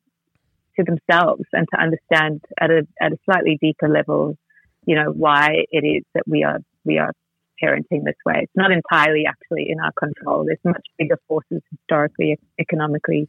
to 0.78 0.84
themselves 0.84 1.44
and 1.54 1.68
to 1.74 1.82
understand 1.82 2.42
at 2.60 2.70
a 2.70 2.88
at 3.02 3.12
a 3.12 3.18
slightly 3.26 3.58
deeper 3.62 3.90
level, 3.90 4.38
you 4.86 4.96
know, 4.96 5.12
why 5.12 5.50
it 5.72 5.86
is 5.86 6.04
that 6.14 6.24
we 6.28 6.44
are 6.44 6.60
we 6.86 6.98
are 6.98 7.14
parenting 7.62 8.04
this 8.04 8.16
way. 8.26 8.42
It's 8.44 8.52
not 8.56 8.72
entirely 8.72 9.26
actually 9.28 9.68
in 9.70 9.80
our 9.80 9.92
control. 9.94 10.46
There's 10.46 10.60
much 10.64 10.86
bigger 10.98 11.20
forces 11.28 11.62
historically, 11.72 12.38
economically, 12.60 13.28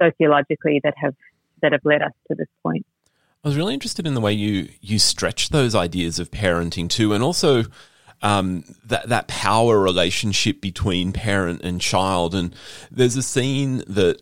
sociologically 0.00 0.80
that 0.84 0.94
have 0.96 1.14
that 1.62 1.72
have 1.72 1.84
led 1.84 2.02
us 2.02 2.12
to 2.28 2.34
this 2.34 2.48
point. 2.62 2.84
I 3.44 3.48
was 3.48 3.56
really 3.56 3.74
interested 3.74 4.06
in 4.06 4.14
the 4.14 4.20
way 4.20 4.32
you 4.32 4.68
you 4.80 4.98
stretch 4.98 5.50
those 5.50 5.74
ideas 5.74 6.18
of 6.18 6.30
parenting 6.30 6.88
too, 6.88 7.12
and 7.12 7.22
also 7.22 7.64
um, 8.22 8.64
that 8.84 9.08
that 9.08 9.28
power 9.28 9.80
relationship 9.80 10.60
between 10.60 11.12
parent 11.12 11.62
and 11.62 11.80
child. 11.80 12.34
And 12.34 12.54
there's 12.90 13.16
a 13.16 13.22
scene 13.22 13.78
that 13.88 14.20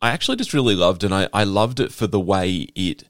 I 0.00 0.10
actually 0.10 0.36
just 0.36 0.54
really 0.54 0.74
loved, 0.74 1.04
and 1.04 1.14
I, 1.14 1.28
I 1.32 1.44
loved 1.44 1.80
it 1.80 1.92
for 1.92 2.06
the 2.06 2.20
way 2.20 2.68
it 2.74 3.04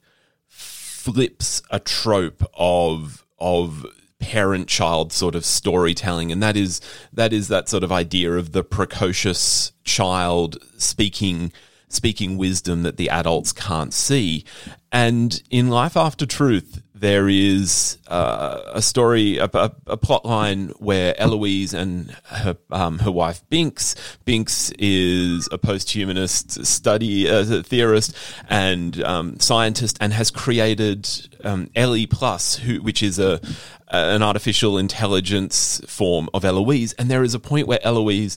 flips 0.48 1.62
a 1.70 1.80
trope 1.80 2.44
of 2.54 3.26
of 3.38 3.84
parent 4.20 4.68
child 4.68 5.12
sort 5.12 5.34
of 5.34 5.44
storytelling 5.44 6.30
and 6.30 6.40
that 6.40 6.56
is 6.56 6.80
that 7.12 7.32
is 7.32 7.48
that 7.48 7.68
sort 7.68 7.82
of 7.82 7.90
idea 7.90 8.30
of 8.34 8.52
the 8.52 8.62
precocious 8.62 9.72
child 9.82 10.56
speaking 10.78 11.52
speaking 11.88 12.38
wisdom 12.38 12.84
that 12.84 12.96
the 12.96 13.10
adults 13.10 13.52
can't 13.52 13.92
see 13.92 14.44
and 14.92 15.42
in 15.50 15.68
life 15.68 15.96
after 15.96 16.24
truth 16.24 16.80
there 17.02 17.28
is 17.28 17.98
uh, 18.06 18.60
a 18.74 18.80
story, 18.80 19.36
a, 19.38 19.50
a, 19.52 19.72
a, 19.88 19.96
plot 19.96 20.24
line 20.24 20.68
where 20.78 21.20
Eloise 21.20 21.74
and 21.74 22.10
her 22.26 22.56
um, 22.70 23.00
her 23.00 23.10
wife 23.10 23.42
Binks. 23.50 23.96
Binks 24.24 24.70
is 24.78 25.48
a 25.50 25.58
post-humanist 25.58 26.64
study 26.64 27.28
uh, 27.28 27.62
theorist 27.64 28.16
and 28.48 29.02
um, 29.02 29.40
scientist, 29.40 29.98
and 30.00 30.12
has 30.12 30.30
created 30.30 31.08
um, 31.42 31.68
Plus, 32.08 32.54
who, 32.58 32.80
which 32.80 33.02
is 33.02 33.18
a 33.18 33.40
an 33.88 34.22
artificial 34.22 34.78
intelligence 34.78 35.82
form 35.88 36.30
of 36.32 36.44
Eloise. 36.44 36.92
And 36.92 37.10
there 37.10 37.24
is 37.24 37.34
a 37.34 37.40
point 37.40 37.66
where 37.66 37.84
Eloise 37.84 38.36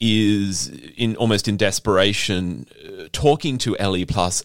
is 0.00 0.68
in 0.96 1.16
almost 1.16 1.48
in 1.48 1.58
desperation 1.58 2.66
uh, 2.82 3.08
talking 3.12 3.58
to 3.58 3.76
Ellie 3.78 4.06
Plus 4.06 4.42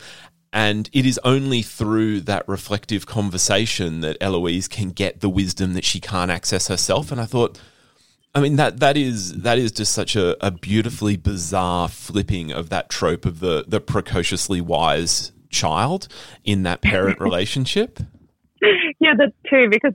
and 0.53 0.89
it 0.91 1.05
is 1.05 1.19
only 1.23 1.61
through 1.61 2.21
that 2.21 2.47
reflective 2.47 3.05
conversation 3.05 4.01
that 4.01 4.17
Eloise 4.19 4.67
can 4.67 4.89
get 4.89 5.21
the 5.21 5.29
wisdom 5.29 5.73
that 5.73 5.85
she 5.85 5.99
can't 5.99 6.29
access 6.29 6.67
herself. 6.67 7.11
And 7.11 7.21
I 7.21 7.25
thought, 7.25 7.59
I 8.35 8.41
mean 8.41 8.57
that 8.57 8.79
that 8.79 8.97
is 8.97 9.41
that 9.41 9.57
is 9.57 9.71
just 9.71 9.93
such 9.93 10.15
a, 10.15 10.35
a 10.45 10.51
beautifully 10.51 11.17
bizarre 11.17 11.87
flipping 11.87 12.51
of 12.51 12.69
that 12.69 12.89
trope 12.89 13.25
of 13.25 13.39
the 13.39 13.65
the 13.67 13.81
precociously 13.81 14.61
wise 14.61 15.31
child 15.49 16.07
in 16.43 16.63
that 16.63 16.81
parent 16.81 17.19
relationship. 17.21 17.99
Yeah, 18.99 19.13
that's 19.17 19.33
true 19.47 19.69
because 19.69 19.93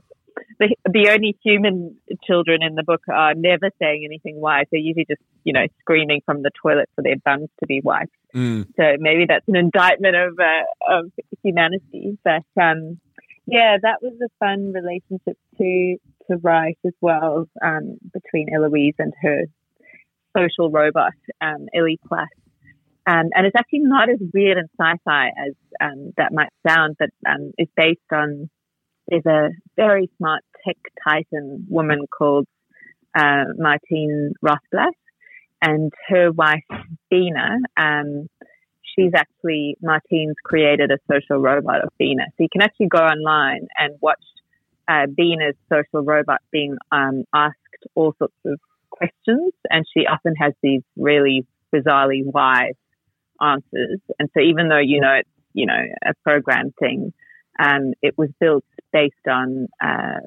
the 0.59 0.75
the 0.85 1.09
only 1.09 1.37
human 1.43 1.97
children 2.25 2.63
in 2.63 2.75
the 2.75 2.83
book 2.83 3.01
are 3.11 3.33
never 3.35 3.69
saying 3.79 4.03
anything 4.05 4.39
wise. 4.39 4.65
They're 4.71 4.79
usually 4.79 5.05
just 5.05 5.21
you 5.43 5.53
know 5.53 5.65
screaming 5.79 6.21
from 6.25 6.41
the 6.41 6.51
toilet 6.61 6.89
for 6.95 7.01
their 7.03 7.17
bums 7.23 7.49
to 7.59 7.67
be 7.67 7.81
wiped. 7.83 8.15
Mm. 8.35 8.67
So 8.75 8.83
maybe 8.99 9.25
that's 9.27 9.47
an 9.47 9.55
indictment 9.55 10.15
of 10.15 10.39
uh, 10.39 10.99
of 10.99 11.11
humanity. 11.43 12.17
But 12.23 12.45
um, 12.61 12.99
yeah, 13.45 13.77
that 13.81 14.01
was 14.01 14.13
a 14.21 14.29
fun 14.39 14.73
relationship 14.73 15.37
to 15.57 15.97
to 16.29 16.37
write 16.41 16.79
as 16.85 16.93
well 17.01 17.47
um, 17.63 17.97
between 18.13 18.47
Eloise 18.53 18.95
and 18.99 19.13
her 19.21 19.45
social 20.35 20.69
robot 20.69 21.13
um, 21.41 21.67
Ellie 21.73 21.99
Plus. 22.07 22.27
Um, 23.07 23.29
and 23.33 23.45
it's 23.45 23.55
actually 23.57 23.83
not 23.83 24.09
as 24.09 24.19
weird 24.33 24.57
and 24.57 24.67
sci-fi 24.77 25.27
as 25.27 25.53
um, 25.79 26.11
that 26.17 26.33
might 26.33 26.49
sound, 26.67 26.97
but 26.99 27.09
um, 27.25 27.53
it's 27.57 27.71
based 27.77 28.01
on 28.11 28.49
there's 29.07 29.25
a 29.25 29.49
very 29.75 30.09
smart 30.17 30.43
tech 30.65 30.77
titan 31.03 31.65
woman 31.69 32.05
called 32.07 32.47
uh, 33.15 33.45
Martine 33.57 34.33
Rothblatt, 34.43 34.91
and 35.61 35.91
her 36.07 36.31
wife 36.31 36.63
Bina. 37.09 37.57
Um, 37.77 38.27
she's 38.81 39.11
actually 39.15 39.77
Martine's 39.81 40.35
created 40.43 40.91
a 40.91 40.97
social 41.11 41.37
robot 41.37 41.83
of 41.83 41.89
Bina, 41.97 42.23
so 42.29 42.43
you 42.43 42.49
can 42.51 42.61
actually 42.61 42.87
go 42.87 42.99
online 42.99 43.67
and 43.77 43.95
watch 44.01 44.23
uh, 44.87 45.07
Bina's 45.15 45.55
social 45.71 46.03
robot 46.03 46.41
being 46.51 46.77
um, 46.91 47.23
asked 47.33 47.55
all 47.95 48.13
sorts 48.17 48.37
of 48.45 48.59
questions, 48.89 49.53
and 49.69 49.85
she 49.93 50.05
often 50.05 50.33
has 50.35 50.53
these 50.61 50.81
really 50.97 51.45
bizarrely 51.73 52.23
wise 52.23 52.75
answers. 53.41 53.99
And 54.19 54.29
so, 54.33 54.41
even 54.41 54.69
though 54.69 54.79
you 54.79 55.01
know 55.01 55.13
it's 55.19 55.29
you 55.53 55.65
know 55.65 55.81
a 56.05 56.13
program 56.23 56.73
thing, 56.79 57.13
um, 57.59 57.93
it 58.01 58.17
was 58.17 58.29
built 58.39 58.65
based 58.99 59.27
on, 59.39 59.47
uh, 59.89 60.21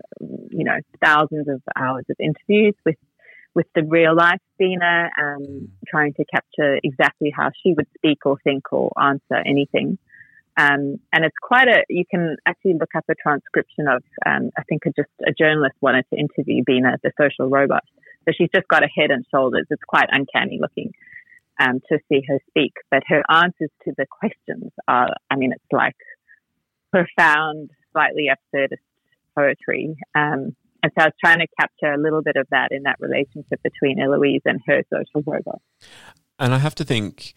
you 0.58 0.64
know, 0.68 0.78
thousands 1.06 1.46
of 1.54 1.60
hours 1.82 2.06
of 2.12 2.16
interviews 2.28 2.76
with 2.86 3.00
with 3.58 3.68
the 3.74 3.84
real 3.96 4.14
life 4.14 4.44
Bina, 4.60 4.96
um, 5.24 5.44
trying 5.92 6.12
to 6.14 6.24
capture 6.34 6.72
exactly 6.90 7.30
how 7.38 7.48
she 7.60 7.68
would 7.76 7.88
speak 7.98 8.20
or 8.24 8.36
think 8.46 8.64
or 8.72 8.86
answer 9.10 9.38
anything. 9.54 9.88
Um, 10.56 10.82
and 11.12 11.20
it's 11.26 11.40
quite 11.50 11.68
a, 11.76 11.78
you 11.88 12.04
can 12.12 12.36
actually 12.50 12.74
look 12.74 12.94
up 12.98 13.06
a 13.08 13.16
transcription 13.26 13.84
of, 13.88 14.02
um, 14.30 14.44
I 14.60 14.62
think 14.68 14.80
a, 14.86 14.90
just 15.00 15.14
a 15.30 15.32
journalist 15.42 15.76
wanted 15.80 16.04
to 16.12 16.16
interview 16.24 16.62
Bina, 16.64 16.90
the 17.02 17.12
social 17.20 17.48
robot. 17.58 17.84
So 18.24 18.28
she's 18.36 18.52
just 18.54 18.68
got 18.68 18.84
a 18.84 18.90
head 18.96 19.10
and 19.10 19.24
shoulders. 19.32 19.66
It's 19.70 19.82
quite 19.94 20.08
uncanny 20.18 20.58
looking 20.60 20.92
um, 21.58 21.80
to 21.88 21.98
see 22.08 22.20
her 22.28 22.38
speak. 22.50 22.74
But 22.92 23.02
her 23.12 23.22
answers 23.28 23.72
to 23.84 23.90
the 23.98 24.06
questions 24.20 24.70
are, 24.86 25.10
I 25.30 25.34
mean, 25.40 25.52
it's 25.56 25.72
like 25.72 25.98
profound, 26.92 27.70
slightly 27.92 28.28
absurdist 28.30 28.78
poetry. 29.36 29.96
Um, 30.14 30.56
and 30.82 30.92
so 30.96 31.02
I 31.02 31.04
was 31.06 31.14
trying 31.22 31.40
to 31.40 31.46
capture 31.58 31.92
a 31.92 31.98
little 31.98 32.22
bit 32.22 32.36
of 32.36 32.46
that 32.50 32.72
in 32.72 32.84
that 32.84 32.96
relationship 33.00 33.60
between 33.62 34.00
Eloise 34.00 34.40
and 34.44 34.60
her 34.66 34.82
social 34.92 35.22
robot. 35.26 35.60
And 36.38 36.54
I 36.54 36.58
have 36.58 36.74
to 36.76 36.84
think 36.84 37.34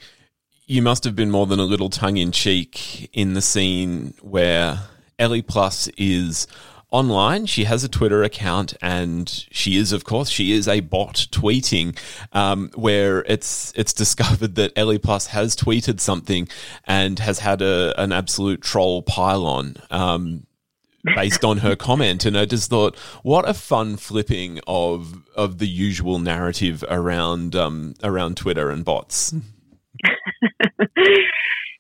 you 0.66 0.82
must 0.82 1.04
have 1.04 1.16
been 1.16 1.30
more 1.30 1.46
than 1.46 1.60
a 1.60 1.64
little 1.64 1.90
tongue 1.90 2.18
in 2.18 2.32
cheek 2.32 3.10
in 3.12 3.34
the 3.34 3.42
scene 3.42 4.14
where 4.22 4.80
Ellie 5.20 5.42
Plus 5.42 5.90
is 5.98 6.48
online. 6.94 7.48
She 7.48 7.66
has 7.66 7.84
a 7.84 7.90
Twitter 7.90 8.24
account, 8.24 8.76
and 8.82 9.28
she 9.52 9.76
is, 9.76 9.92
of 9.92 10.06
course, 10.06 10.30
she 10.30 10.54
is 10.54 10.68
a 10.68 10.80
bot 10.80 11.28
tweeting. 11.32 11.98
Um, 12.32 12.70
where 12.76 13.26
it's 13.28 13.74
it's 13.76 13.92
discovered 14.04 14.56
that 14.56 14.72
Ellie 14.78 15.00
Plus 15.00 15.28
has 15.28 15.56
tweeted 15.56 16.00
something 16.00 16.48
and 16.86 17.20
has 17.20 17.40
had 17.40 17.62
a, 17.62 18.00
an 18.02 18.14
absolute 18.14 18.62
troll 18.62 19.02
pylon. 19.02 19.76
Um, 19.92 20.46
based 21.16 21.44
on 21.44 21.58
her 21.58 21.76
comment, 21.76 22.24
and 22.24 22.38
I 22.38 22.46
just 22.46 22.70
thought, 22.70 22.98
what 23.24 23.48
a 23.48 23.54
fun 23.54 23.98
flipping 23.98 24.62
of 24.68 25.24
of 25.36 25.58
the 25.58 25.68
usual 25.68 26.20
narrative 26.20 26.84
around 26.88 27.56
um, 27.56 27.96
around 28.04 28.38
Twitter 28.38 28.70
and 28.70 28.86
bots. 28.86 29.34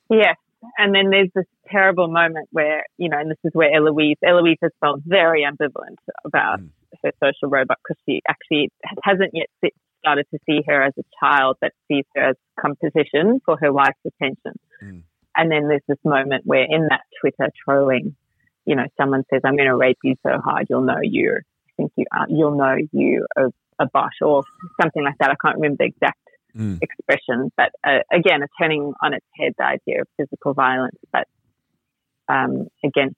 yes, 0.09 0.35
and 0.77 0.93
then 0.93 1.09
there's 1.09 1.29
this 1.35 1.45
terrible 1.69 2.07
moment 2.07 2.47
where, 2.51 2.83
you 2.97 3.09
know, 3.09 3.17
and 3.19 3.29
this 3.29 3.37
is 3.43 3.51
where 3.53 3.73
Eloise, 3.73 4.17
Eloise 4.23 4.57
has 4.61 4.71
felt 4.79 5.01
very 5.05 5.43
ambivalent 5.43 5.97
about 6.25 6.59
mm. 6.59 6.69
her 7.03 7.11
social 7.23 7.49
robot 7.49 7.77
because 7.83 8.01
she 8.07 8.21
actually 8.27 8.71
hasn't 9.03 9.31
yet 9.33 9.47
started 9.99 10.25
to 10.31 10.39
see 10.45 10.61
her 10.67 10.83
as 10.83 10.93
a 10.97 11.03
child, 11.19 11.57
but 11.61 11.71
sees 11.87 12.05
her 12.15 12.29
as 12.29 12.35
composition 12.59 13.39
for 13.45 13.57
her 13.61 13.71
wife's 13.71 13.99
attention. 14.05 14.53
Mm. 14.83 15.03
And 15.35 15.51
then 15.51 15.67
there's 15.67 15.81
this 15.87 15.97
moment 16.03 16.45
where 16.45 16.63
in 16.63 16.87
that 16.89 17.01
Twitter 17.19 17.51
trolling, 17.63 18.15
you 18.65 18.75
know, 18.75 18.85
someone 18.97 19.23
says, 19.31 19.41
I'm 19.43 19.55
going 19.55 19.69
to 19.69 19.75
rape 19.75 19.97
you 20.03 20.15
so 20.23 20.39
hard, 20.43 20.67
you'll 20.69 20.83
know 20.83 20.99
you, 21.01 21.39
I 21.39 21.71
think 21.77 21.91
you 21.95 22.05
are, 22.11 22.27
you'll 22.29 22.57
know 22.57 22.77
you 22.91 23.25
a, 23.35 23.45
a 23.79 23.87
bot 23.91 24.11
or 24.21 24.43
something 24.81 25.03
like 25.03 25.17
that. 25.19 25.31
I 25.31 25.35
can't 25.43 25.55
remember 25.55 25.77
the 25.79 25.85
exact 25.85 26.19
mm. 26.57 26.79
expression. 26.81 27.51
But 27.57 27.71
uh, 27.83 27.99
again, 28.11 28.43
it's 28.43 28.53
turning 28.59 28.93
on 29.01 29.13
its 29.13 29.25
head 29.37 29.53
the 29.57 29.65
idea 29.65 30.01
of 30.01 30.07
physical 30.17 30.53
violence, 30.53 30.97
but 31.11 31.27
um, 32.27 32.67
against 32.83 33.17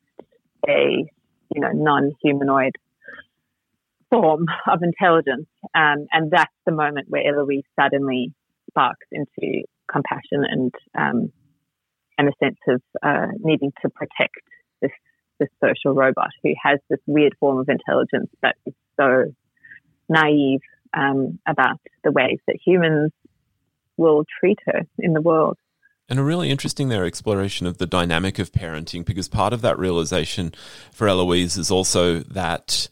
a 0.68 1.06
you 1.54 1.62
know 1.62 1.72
non-humanoid 1.74 2.76
form 4.10 4.46
of 4.72 4.82
intelligence, 4.82 5.48
um, 5.74 6.08
and 6.12 6.32
that's 6.32 6.54
the 6.66 6.72
moment 6.72 7.08
where 7.10 7.24
Eloise 7.28 7.64
suddenly 7.80 8.34
sparks 8.70 9.08
into 9.12 9.64
compassion 9.92 10.44
and 10.50 10.74
um, 10.98 11.32
and 12.18 12.30
a 12.30 12.32
sense 12.44 12.58
of 12.68 12.82
uh, 13.04 13.28
needing 13.40 13.72
to 13.82 13.90
protect 13.90 14.42
this 14.82 14.92
this 15.40 15.50
social 15.64 15.94
robot 15.94 16.30
who 16.44 16.54
has 16.62 16.80
this 16.90 17.00
weird 17.06 17.36
form 17.40 17.58
of 17.60 17.68
intelligence, 17.70 18.30
but 18.42 18.56
is 18.66 18.74
so 19.00 19.26
naive 20.08 20.62
um, 20.96 21.40
about 21.48 21.80
the 22.04 22.12
ways 22.12 22.40
that 22.48 22.58
humans 22.66 23.12
will 23.98 24.24
treat 24.40 24.60
her 24.66 24.82
in 25.00 25.14
the 25.14 25.22
world. 25.22 25.58
And 26.08 26.20
a 26.20 26.24
really 26.24 26.52
interesting 26.52 26.90
there 26.90 27.06
exploration 27.06 27.66
of 27.66 27.80
the 27.80 27.88
dynamic 27.88 28.38
of 28.38 28.52
parenting 28.52 29.04
because 29.04 29.28
part 29.28 29.54
of 29.54 29.62
that 29.62 29.80
realization 29.80 30.54
for 30.92 31.08
Eloise 31.08 31.58
is 31.58 31.72
also 31.72 32.20
that 32.20 32.90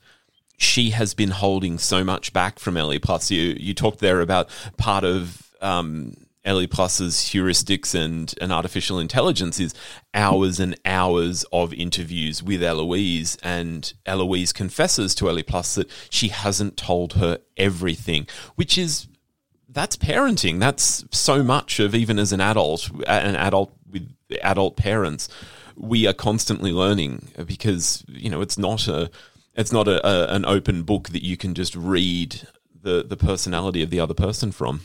she 0.58 0.92
has 0.92 1.14
been 1.14 1.30
holding 1.30 1.78
so 1.78 2.04
much 2.04 2.34
back 2.34 2.58
from 2.58 2.78
Ellie 2.78 3.00
Plus. 3.00 3.30
You 3.30 3.56
you 3.60 3.74
talked 3.74 4.00
there 4.00 4.22
about 4.22 4.50
part 4.78 5.04
of 5.04 5.52
um, 5.62 6.16
Ellie 6.46 6.68
Plus's 6.68 7.16
heuristics 7.16 7.96
and, 7.96 8.34
and 8.42 8.52
artificial 8.52 9.00
intelligence 9.00 9.60
is 9.60 9.74
hours 10.14 10.60
and 10.60 10.78
hours 10.84 11.46
of 11.54 11.74
interviews 11.74 12.44
with 12.44 12.62
Eloise, 12.62 13.38
and 13.44 13.94
Eloise 14.06 14.52
confesses 14.52 15.16
to 15.16 15.30
Ellie 15.30 15.44
Plus 15.44 15.76
that 15.76 15.90
she 16.10 16.30
hasn't 16.30 16.78
told 16.78 17.14
her 17.14 17.40
everything, 17.58 18.28
which 18.56 18.78
is 18.78 19.08
that's 19.74 19.96
parenting. 19.96 20.60
That's 20.60 21.04
so 21.12 21.44
much 21.44 21.80
of 21.80 21.96
even 21.96 22.20
as 22.20 22.32
an 22.32 22.42
adult, 22.42 22.90
an 23.08 23.36
adult 23.36 23.74
with 23.92 24.10
adult 24.42 24.78
parents, 24.78 25.30
we 25.76 26.08
are 26.08 26.14
constantly 26.14 26.72
learning 26.72 27.30
because 27.46 28.04
you 28.08 28.30
know 28.30 28.42
it's 28.42 28.58
not 28.58 28.88
a 28.88 29.10
it's 29.56 29.72
not 29.72 29.88
a, 29.88 30.06
a, 30.06 30.36
an 30.36 30.46
open 30.46 30.84
book 30.84 31.10
that 31.10 31.24
you 31.24 31.38
can 31.38 31.54
just 31.54 31.76
read 31.76 32.48
the 32.82 33.04
the 33.04 33.18
personality 33.18 33.82
of 33.82 33.90
the 33.90 34.00
other 34.00 34.14
person 34.14 34.52
from. 34.52 34.82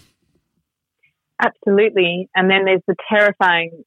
Absolutely, 1.40 2.28
and 2.34 2.50
then 2.50 2.64
there's 2.64 2.82
the 2.86 2.96
terrifying 3.08 3.84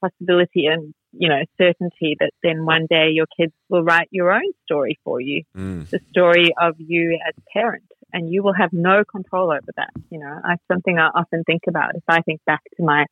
possibility 0.00 0.66
and 0.66 0.94
you 1.12 1.28
know 1.28 1.42
certainty 1.58 2.16
that 2.20 2.30
then 2.42 2.64
one 2.64 2.86
day 2.88 3.08
your 3.10 3.26
kids 3.38 3.52
will 3.68 3.82
write 3.82 4.08
your 4.10 4.32
own 4.32 4.52
story 4.64 4.98
for 5.04 5.20
you, 5.20 5.42
mm. 5.56 5.88
the 5.90 6.00
story 6.10 6.52
of 6.60 6.74
you 6.78 7.18
as 7.26 7.34
a 7.36 7.42
parent 7.52 7.84
and 8.14 8.32
you 8.32 8.42
will 8.42 8.54
have 8.54 8.70
no 8.72 9.02
control 9.04 9.50
over 9.50 9.72
that. 9.76 9.90
You 10.10 10.20
know, 10.20 10.40
I 10.42 10.54
something 10.72 10.98
I 10.98 11.08
often 11.08 11.42
think 11.44 11.62
about. 11.68 11.96
If 11.96 12.04
I 12.08 12.22
think 12.22 12.40
back 12.46 12.62
to 12.76 12.82
my 12.82 13.04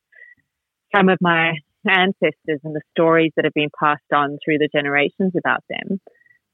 some 0.94 1.08
of 1.08 1.18
my 1.20 1.54
ancestors 1.86 2.60
and 2.62 2.74
the 2.74 2.80
stories 2.92 3.32
that 3.36 3.44
have 3.44 3.54
been 3.54 3.70
passed 3.78 4.12
on 4.14 4.38
through 4.42 4.58
the 4.58 4.68
generations 4.72 5.32
about 5.36 5.64
them, 5.68 6.00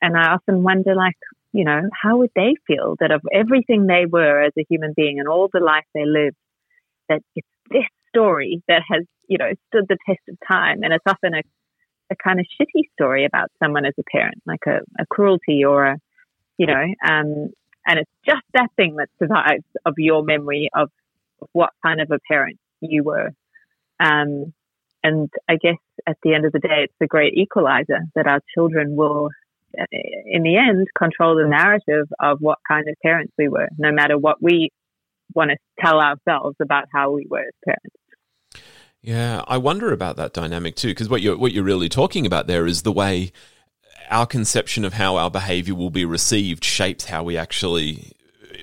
and 0.00 0.16
I 0.16 0.32
often 0.32 0.62
wonder, 0.62 0.94
like, 0.94 1.18
you 1.52 1.64
know, 1.64 1.82
how 2.02 2.16
would 2.18 2.30
they 2.34 2.54
feel 2.66 2.96
that 3.00 3.10
of 3.10 3.20
everything 3.32 3.86
they 3.86 4.06
were 4.10 4.42
as 4.42 4.52
a 4.58 4.66
human 4.68 4.94
being 4.96 5.18
and 5.18 5.28
all 5.28 5.48
the 5.52 5.60
life 5.60 5.84
they 5.94 6.06
lived, 6.06 6.36
that 7.08 7.20
it's 7.36 7.46
this 7.70 7.84
story 8.08 8.62
that 8.68 8.82
has, 8.88 9.04
you 9.28 9.36
know, 9.36 9.52
stood 9.68 9.84
the 9.88 9.98
test 10.08 10.20
of 10.30 10.38
time, 10.48 10.82
and 10.82 10.94
it's 10.94 11.04
often 11.06 11.34
a 11.34 11.42
a 12.10 12.16
kind 12.16 12.40
of 12.40 12.46
shitty 12.58 12.84
story 12.94 13.26
about 13.26 13.50
someone 13.62 13.84
as 13.84 13.92
a 13.98 14.02
parent, 14.10 14.42
like 14.46 14.64
a, 14.66 14.78
a 14.98 15.04
cruelty 15.10 15.62
or 15.62 15.84
a, 15.84 15.96
you 16.56 16.66
know, 16.66 16.84
um, 17.06 17.50
And 17.88 17.98
it's 17.98 18.10
just 18.24 18.44
that 18.54 18.68
thing 18.76 18.96
that 18.96 19.08
survives 19.18 19.64
of 19.84 19.94
your 19.96 20.22
memory 20.22 20.68
of, 20.74 20.90
what 21.52 21.70
kind 21.86 22.00
of 22.00 22.10
a 22.10 22.18
parent 22.26 22.58
you 22.80 23.04
were. 23.04 23.30
Um, 24.00 24.52
and 25.04 25.30
I 25.48 25.54
guess 25.54 25.76
at 26.04 26.16
the 26.24 26.34
end 26.34 26.44
of 26.44 26.52
the 26.52 26.58
day, 26.58 26.82
it's 26.82 26.94
the 26.98 27.06
great 27.06 27.34
equalizer 27.34 28.00
that 28.16 28.26
our 28.26 28.40
children 28.54 28.96
will, 28.96 29.30
uh, 29.80 29.84
in 30.26 30.42
the 30.42 30.56
end, 30.56 30.88
control 30.98 31.36
the 31.36 31.46
narrative 31.46 32.08
of 32.18 32.40
what 32.40 32.58
kind 32.66 32.88
of 32.88 32.96
parents 33.02 33.32
we 33.38 33.48
were, 33.48 33.68
no 33.78 33.92
matter 33.92 34.18
what 34.18 34.42
we 34.42 34.70
want 35.32 35.52
to 35.52 35.56
tell 35.78 36.00
ourselves 36.00 36.56
about 36.60 36.86
how 36.92 37.12
we 37.12 37.24
were 37.30 37.38
as 37.38 37.54
parents. 37.64 38.66
Yeah, 39.00 39.44
I 39.46 39.58
wonder 39.58 39.92
about 39.92 40.16
that 40.16 40.32
dynamic 40.32 40.74
too, 40.74 40.88
because 40.88 41.08
what 41.08 41.22
you're 41.22 41.38
what 41.38 41.52
you're 41.52 41.62
really 41.62 41.88
talking 41.88 42.26
about 42.26 42.48
there 42.48 42.66
is 42.66 42.82
the 42.82 42.92
way 42.92 43.30
our 44.10 44.26
conception 44.26 44.84
of 44.84 44.94
how 44.94 45.16
our 45.16 45.30
behavior 45.30 45.74
will 45.74 45.90
be 45.90 46.04
received 46.04 46.64
shapes 46.64 47.06
how 47.06 47.22
we 47.22 47.36
actually 47.36 48.12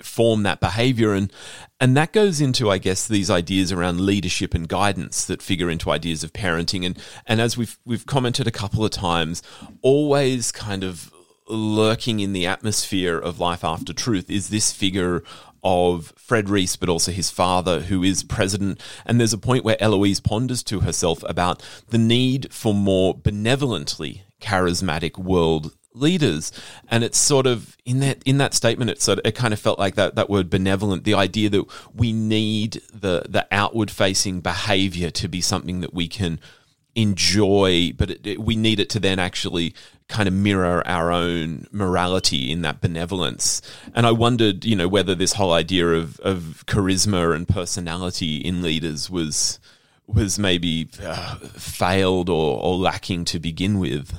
form 0.03 0.43
that 0.43 0.59
behavior 0.59 1.13
and 1.13 1.31
and 1.79 1.95
that 1.97 2.11
goes 2.13 2.39
into 2.41 2.69
i 2.69 2.77
guess 2.77 3.07
these 3.07 3.29
ideas 3.29 3.71
around 3.71 3.99
leadership 3.99 4.53
and 4.53 4.67
guidance 4.67 5.25
that 5.25 5.41
figure 5.41 5.69
into 5.69 5.89
ideas 5.89 6.23
of 6.23 6.33
parenting 6.33 6.85
and 6.85 6.97
and 7.25 7.41
as 7.41 7.57
we've 7.57 7.77
we've 7.85 8.05
commented 8.05 8.47
a 8.47 8.51
couple 8.51 8.83
of 8.85 8.91
times 8.91 9.41
always 9.81 10.51
kind 10.51 10.83
of 10.83 11.11
lurking 11.47 12.19
in 12.19 12.33
the 12.33 12.45
atmosphere 12.45 13.17
of 13.17 13.39
life 13.39 13.63
after 13.63 13.93
truth 13.93 14.29
is 14.29 14.49
this 14.49 14.71
figure 14.71 15.23
of 15.63 16.13
Fred 16.15 16.47
Reese, 16.47 16.75
but 16.75 16.89
also 16.89 17.11
his 17.11 17.31
father, 17.31 17.81
who 17.81 18.03
is 18.03 18.23
president. 18.23 18.79
And 19.03 19.19
there's 19.19 19.33
a 19.33 19.37
point 19.37 19.65
where 19.65 19.81
Eloise 19.81 20.19
ponders 20.19 20.61
to 20.63 20.81
herself 20.81 21.23
about 21.27 21.63
the 21.89 21.97
need 21.97 22.53
for 22.53 22.71
more 22.73 23.15
benevolently 23.15 24.23
charismatic 24.45 25.17
world 25.17 25.73
leaders. 25.95 26.51
And 26.89 27.03
it's 27.03 27.17
sort 27.17 27.47
of 27.47 27.77
in 27.85 27.99
that 27.99 28.21
in 28.25 28.37
that 28.37 28.53
statement 28.53 28.91
it 28.91 29.01
sort 29.01 29.19
of, 29.19 29.25
it 29.25 29.35
kind 29.35 29.53
of 29.53 29.59
felt 29.59 29.79
like 29.79 29.95
that 29.95 30.15
that 30.15 30.29
word 30.29 30.49
benevolent 30.49 31.03
the 31.03 31.13
idea 31.15 31.49
that 31.49 31.65
we 31.93 32.13
need 32.13 32.81
the 32.93 33.25
the 33.27 33.47
outward 33.51 33.89
facing 33.89 34.41
behavior 34.41 35.09
to 35.11 35.27
be 35.27 35.41
something 35.41 35.81
that 35.81 35.93
we 35.93 36.07
can 36.07 36.39
enjoy 36.95 37.91
but 37.97 38.09
it, 38.09 38.25
it, 38.25 38.39
we 38.39 38.55
need 38.55 38.79
it 38.79 38.89
to 38.89 38.99
then 38.99 39.19
actually 39.19 39.73
kind 40.07 40.27
of 40.27 40.33
mirror 40.33 40.85
our 40.87 41.11
own 41.11 41.67
morality 41.71 42.51
in 42.51 42.61
that 42.61 42.79
benevolence. 42.79 43.61
And 43.93 44.05
i 44.05 44.11
wondered 44.11 44.65
you 44.65 44.75
know 44.75 44.87
whether 44.87 45.15
this 45.15 45.33
whole 45.33 45.53
idea 45.53 45.87
of 45.87 46.19
of 46.19 46.63
charisma 46.67 47.35
and 47.35 47.47
personality 47.47 48.37
in 48.37 48.61
leaders 48.61 49.09
was 49.09 49.59
was 50.07 50.37
maybe 50.37 50.87
uh, 51.01 51.35
failed 51.57 52.29
or, 52.29 52.61
or 52.61 52.75
lacking 52.75 53.25
to 53.25 53.39
begin 53.39 53.79
with 53.79 54.13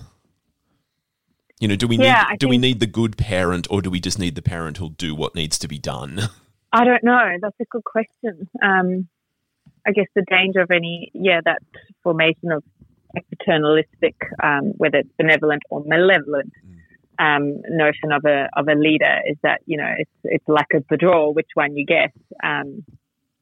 you 1.60 1.68
know, 1.68 1.76
do 1.76 1.86
we 1.86 1.96
yeah, 1.96 2.26
need 2.30 2.38
do 2.38 2.48
we 2.48 2.58
need 2.58 2.80
the 2.80 2.86
good 2.86 3.16
parent 3.16 3.66
or 3.70 3.80
do 3.80 3.90
we 3.90 4.00
just 4.00 4.18
need 4.18 4.34
the 4.34 4.42
parent 4.42 4.76
who'll 4.76 4.90
do 4.90 5.14
what 5.14 5.34
needs 5.34 5.58
to 5.58 5.68
be 5.68 5.78
done? 5.78 6.20
I 6.72 6.84
don't 6.84 7.04
know. 7.04 7.36
That's 7.40 7.58
a 7.60 7.64
good 7.70 7.84
question. 7.84 8.48
Um, 8.62 9.08
I 9.86 9.92
guess 9.92 10.06
the 10.14 10.24
danger 10.28 10.60
of 10.60 10.70
any 10.70 11.10
yeah 11.14 11.40
that 11.44 11.62
formation 12.02 12.52
of 12.52 12.62
a 13.16 13.20
paternalistic, 13.34 14.16
um, 14.42 14.74
whether 14.76 14.98
it's 14.98 15.12
benevolent 15.16 15.62
or 15.70 15.82
malevolent, 15.86 16.52
mm. 16.66 17.36
um, 17.36 17.62
notion 17.68 18.12
of 18.12 18.24
a 18.26 18.48
of 18.54 18.68
a 18.68 18.74
leader 18.74 19.20
is 19.26 19.36
that 19.42 19.62
you 19.64 19.78
know 19.78 19.90
it's 19.96 20.10
it's 20.24 20.44
of 20.48 20.84
the 20.90 20.96
draw 20.98 21.30
which 21.30 21.50
one 21.54 21.74
you 21.74 21.86
get, 21.86 22.12
um, 22.44 22.84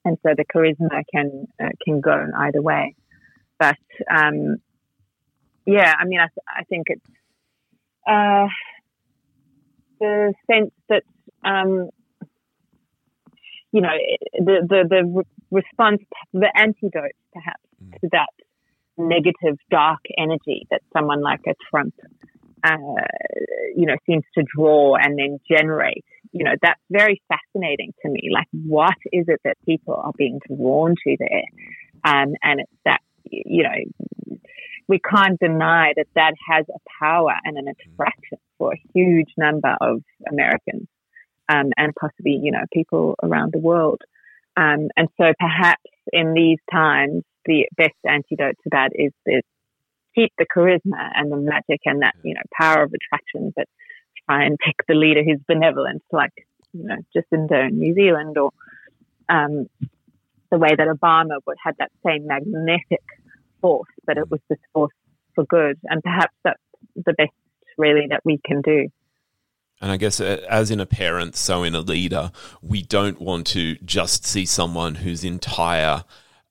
and 0.05 0.19
so 0.23 0.35
the 0.37 0.45
charisma 0.45 1.03
can 1.13 1.49
uh, 1.61 1.71
can 1.85 2.01
go 2.01 2.29
either 2.39 2.63
way. 2.63 2.95
But 3.59 3.79
um, 4.09 4.59
yeah, 5.67 5.95
I 5.99 6.05
mean, 6.05 6.21
I, 6.21 6.29
I 6.49 6.65
think 6.65 6.87
it's 6.89 7.11
uh, 8.07 8.47
the 10.01 10.35
sense 10.51 10.73
that 10.89 11.03
um, 11.45 11.91
you 13.73 13.81
know 13.81 13.97
the 14.35 14.67
the 14.69 14.85
the 14.89 15.25
response, 15.51 16.03
the 16.33 16.51
antidote, 16.55 17.17
perhaps 17.33 17.63
mm. 17.83 17.93
to 18.01 18.09
that 18.13 18.31
negative, 18.97 19.59
dark 19.71 20.01
energy 20.19 20.67
that 20.71 20.83
someone 20.93 21.21
like 21.21 21.41
a 21.47 21.55
Trump, 21.71 21.95
uh, 22.63 22.77
you 23.75 23.87
know, 23.87 23.97
seems 24.07 24.25
to 24.37 24.45
draw 24.57 24.95
and 24.97 25.19
then 25.19 25.39
generate. 25.49 26.05
You 26.33 26.45
know, 26.45 26.53
that's 26.63 26.81
very 26.91 27.23
fascinating 27.29 27.93
to 28.03 28.11
me. 28.11 28.31
Like, 28.33 28.49
what 28.53 28.97
is 29.13 29.27
it 29.29 29.41
that 29.45 29.57
people 29.67 29.95
are 29.95 30.13
being 30.17 30.41
drawn 30.49 30.95
to 31.07 31.17
there? 31.19 31.45
Um, 32.05 32.35
and 32.43 32.61
it's 32.61 32.73
that, 32.85 33.01
you 33.31 33.63
know, 33.63 34.39
we 34.89 34.99
can't 35.01 35.39
deny 35.41 35.93
that 35.97 36.07
that 36.15 36.35
has 36.51 36.67
a 36.69 36.79
power 37.03 37.35
and 37.45 37.57
an 37.57 37.69
attraction 37.69 38.39
for 38.59 38.73
a 38.73 38.83
huge 38.95 39.31
number 39.37 39.75
of 39.81 40.03
Americans 40.31 40.89
um, 41.49 41.71
and 41.77 41.95
possibly, 41.99 42.39
you 42.43 42.53
know, 42.53 42.65
people 42.73 43.15
around 43.23 43.53
the 43.53 43.59
world. 43.59 44.03
Um, 44.57 44.89
and 44.97 45.09
so 45.19 45.33
perhaps 45.39 45.83
in 46.13 46.35
these 46.35 46.59
times, 46.71 47.23
the 47.47 47.67
best 47.77 47.95
antidote 48.09 48.57
to 48.63 48.71
that 48.73 48.91
is, 48.95 49.13
is 49.27 49.43
keep 50.15 50.33
the 50.39 50.47
charisma 50.47 51.11
and 51.15 51.31
the 51.31 51.37
magic 51.37 51.81
and 51.85 52.03
that, 52.03 52.15
you 52.23 52.35
know, 52.35 52.43
power 52.59 52.83
of 52.85 52.93
attraction, 52.93 53.53
but 53.55 53.67
try 54.27 54.45
and 54.45 54.59
pick 54.59 54.77
the 54.87 54.95
leader 54.95 55.23
who's 55.23 55.41
benevolent, 55.47 56.03
like, 56.13 56.33
you 56.73 56.85
know, 56.85 56.97
Jacinda 57.15 57.69
in 57.69 57.79
New 57.79 57.95
Zealand 57.95 58.39
or 58.39 58.51
um, 59.29 59.69
the 60.51 60.59
way 60.59 60.75
that 60.77 60.89
Obama 60.89 61.39
would 61.47 61.57
have 61.65 61.77
that 61.79 61.91
same 62.07 62.27
magnetic 62.27 63.03
force, 63.61 63.89
but 64.07 64.19
it 64.19 64.31
was 64.31 64.41
this 64.49 64.59
force 64.73 64.93
for 65.35 65.45
good. 65.45 65.79
And 65.85 66.03
perhaps 66.03 66.35
that's 66.45 66.61
the 66.95 67.13
best 67.13 67.33
really 67.77 68.07
that 68.11 68.21
we 68.25 68.39
can 68.45 68.61
do. 68.61 68.89
And 69.81 69.91
I 69.91 69.97
guess 69.97 70.21
uh, 70.21 70.45
as 70.49 70.71
in 70.71 70.81
a 70.81 70.87
parent, 70.87 71.37
so 71.37 71.63
in 71.63 71.75
a 71.75 71.81
leader, 71.81 72.31
we 72.63 72.83
don't 72.83 73.21
want 73.21 73.47
to 73.49 73.75
just 73.85 74.25
see 74.25 74.47
someone 74.47 74.97
whose 74.97 75.25
entire 75.25 76.05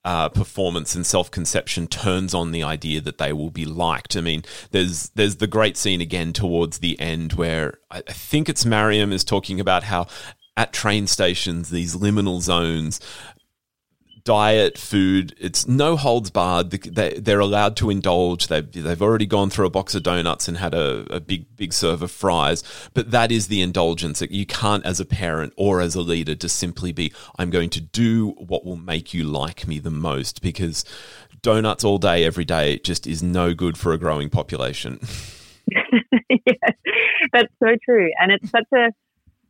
uh, 0.04 0.28
performance 0.28 0.94
and 0.94 1.06
self 1.06 1.30
conception 1.30 1.86
turns 1.86 2.34
on 2.34 2.52
the 2.52 2.62
idea 2.62 3.00
that 3.00 3.18
they 3.18 3.32
will 3.32 3.50
be 3.50 3.64
liked. 3.64 4.16
I 4.16 4.20
mean, 4.20 4.42
there's 4.70 5.08
there's 5.10 5.36
the 5.36 5.46
great 5.46 5.76
scene 5.76 6.00
again 6.00 6.32
towards 6.32 6.78
the 6.78 6.98
end 7.00 7.32
where 7.32 7.78
I 7.90 8.02
think 8.02 8.48
it's 8.48 8.66
Mariam 8.66 9.12
is 9.12 9.24
talking 9.24 9.60
about 9.60 9.84
how 9.84 10.06
at 10.56 10.72
train 10.72 11.06
stations 11.06 11.70
these 11.70 11.96
liminal 11.96 12.40
zones 12.40 13.00
diet, 14.24 14.78
food. 14.78 15.34
It's 15.38 15.68
no 15.68 15.96
holds 15.96 16.30
barred. 16.30 16.70
They, 16.70 17.14
they're 17.14 17.40
allowed 17.40 17.76
to 17.76 17.90
indulge. 17.90 18.48
They've, 18.48 18.70
they've 18.70 19.02
already 19.02 19.26
gone 19.26 19.50
through 19.50 19.66
a 19.66 19.70
box 19.70 19.94
of 19.94 20.02
donuts 20.02 20.48
and 20.48 20.56
had 20.56 20.74
a, 20.74 21.06
a 21.14 21.20
big, 21.20 21.54
big 21.56 21.72
serve 21.72 22.02
of 22.02 22.10
fries. 22.10 22.62
But 22.94 23.10
that 23.10 23.30
is 23.30 23.48
the 23.48 23.60
indulgence. 23.60 24.20
that 24.20 24.30
You 24.30 24.46
can't, 24.46 24.84
as 24.86 24.98
a 24.98 25.04
parent 25.04 25.52
or 25.56 25.80
as 25.80 25.94
a 25.94 26.00
leader, 26.00 26.34
just 26.34 26.56
simply 26.56 26.90
be, 26.90 27.12
I'm 27.38 27.50
going 27.50 27.70
to 27.70 27.80
do 27.80 28.30
what 28.38 28.64
will 28.64 28.76
make 28.76 29.12
you 29.12 29.24
like 29.24 29.68
me 29.68 29.78
the 29.78 29.90
most 29.90 30.40
because 30.40 30.84
donuts 31.42 31.84
all 31.84 31.98
day, 31.98 32.24
every 32.24 32.46
day, 32.46 32.78
just 32.78 33.06
is 33.06 33.22
no 33.22 33.52
good 33.52 33.76
for 33.76 33.92
a 33.92 33.98
growing 33.98 34.30
population. 34.30 34.98
yes, 35.68 36.72
that's 37.32 37.52
so 37.62 37.76
true. 37.84 38.10
And 38.18 38.32
it's 38.32 38.48
such 38.48 38.66
a, 38.74 38.88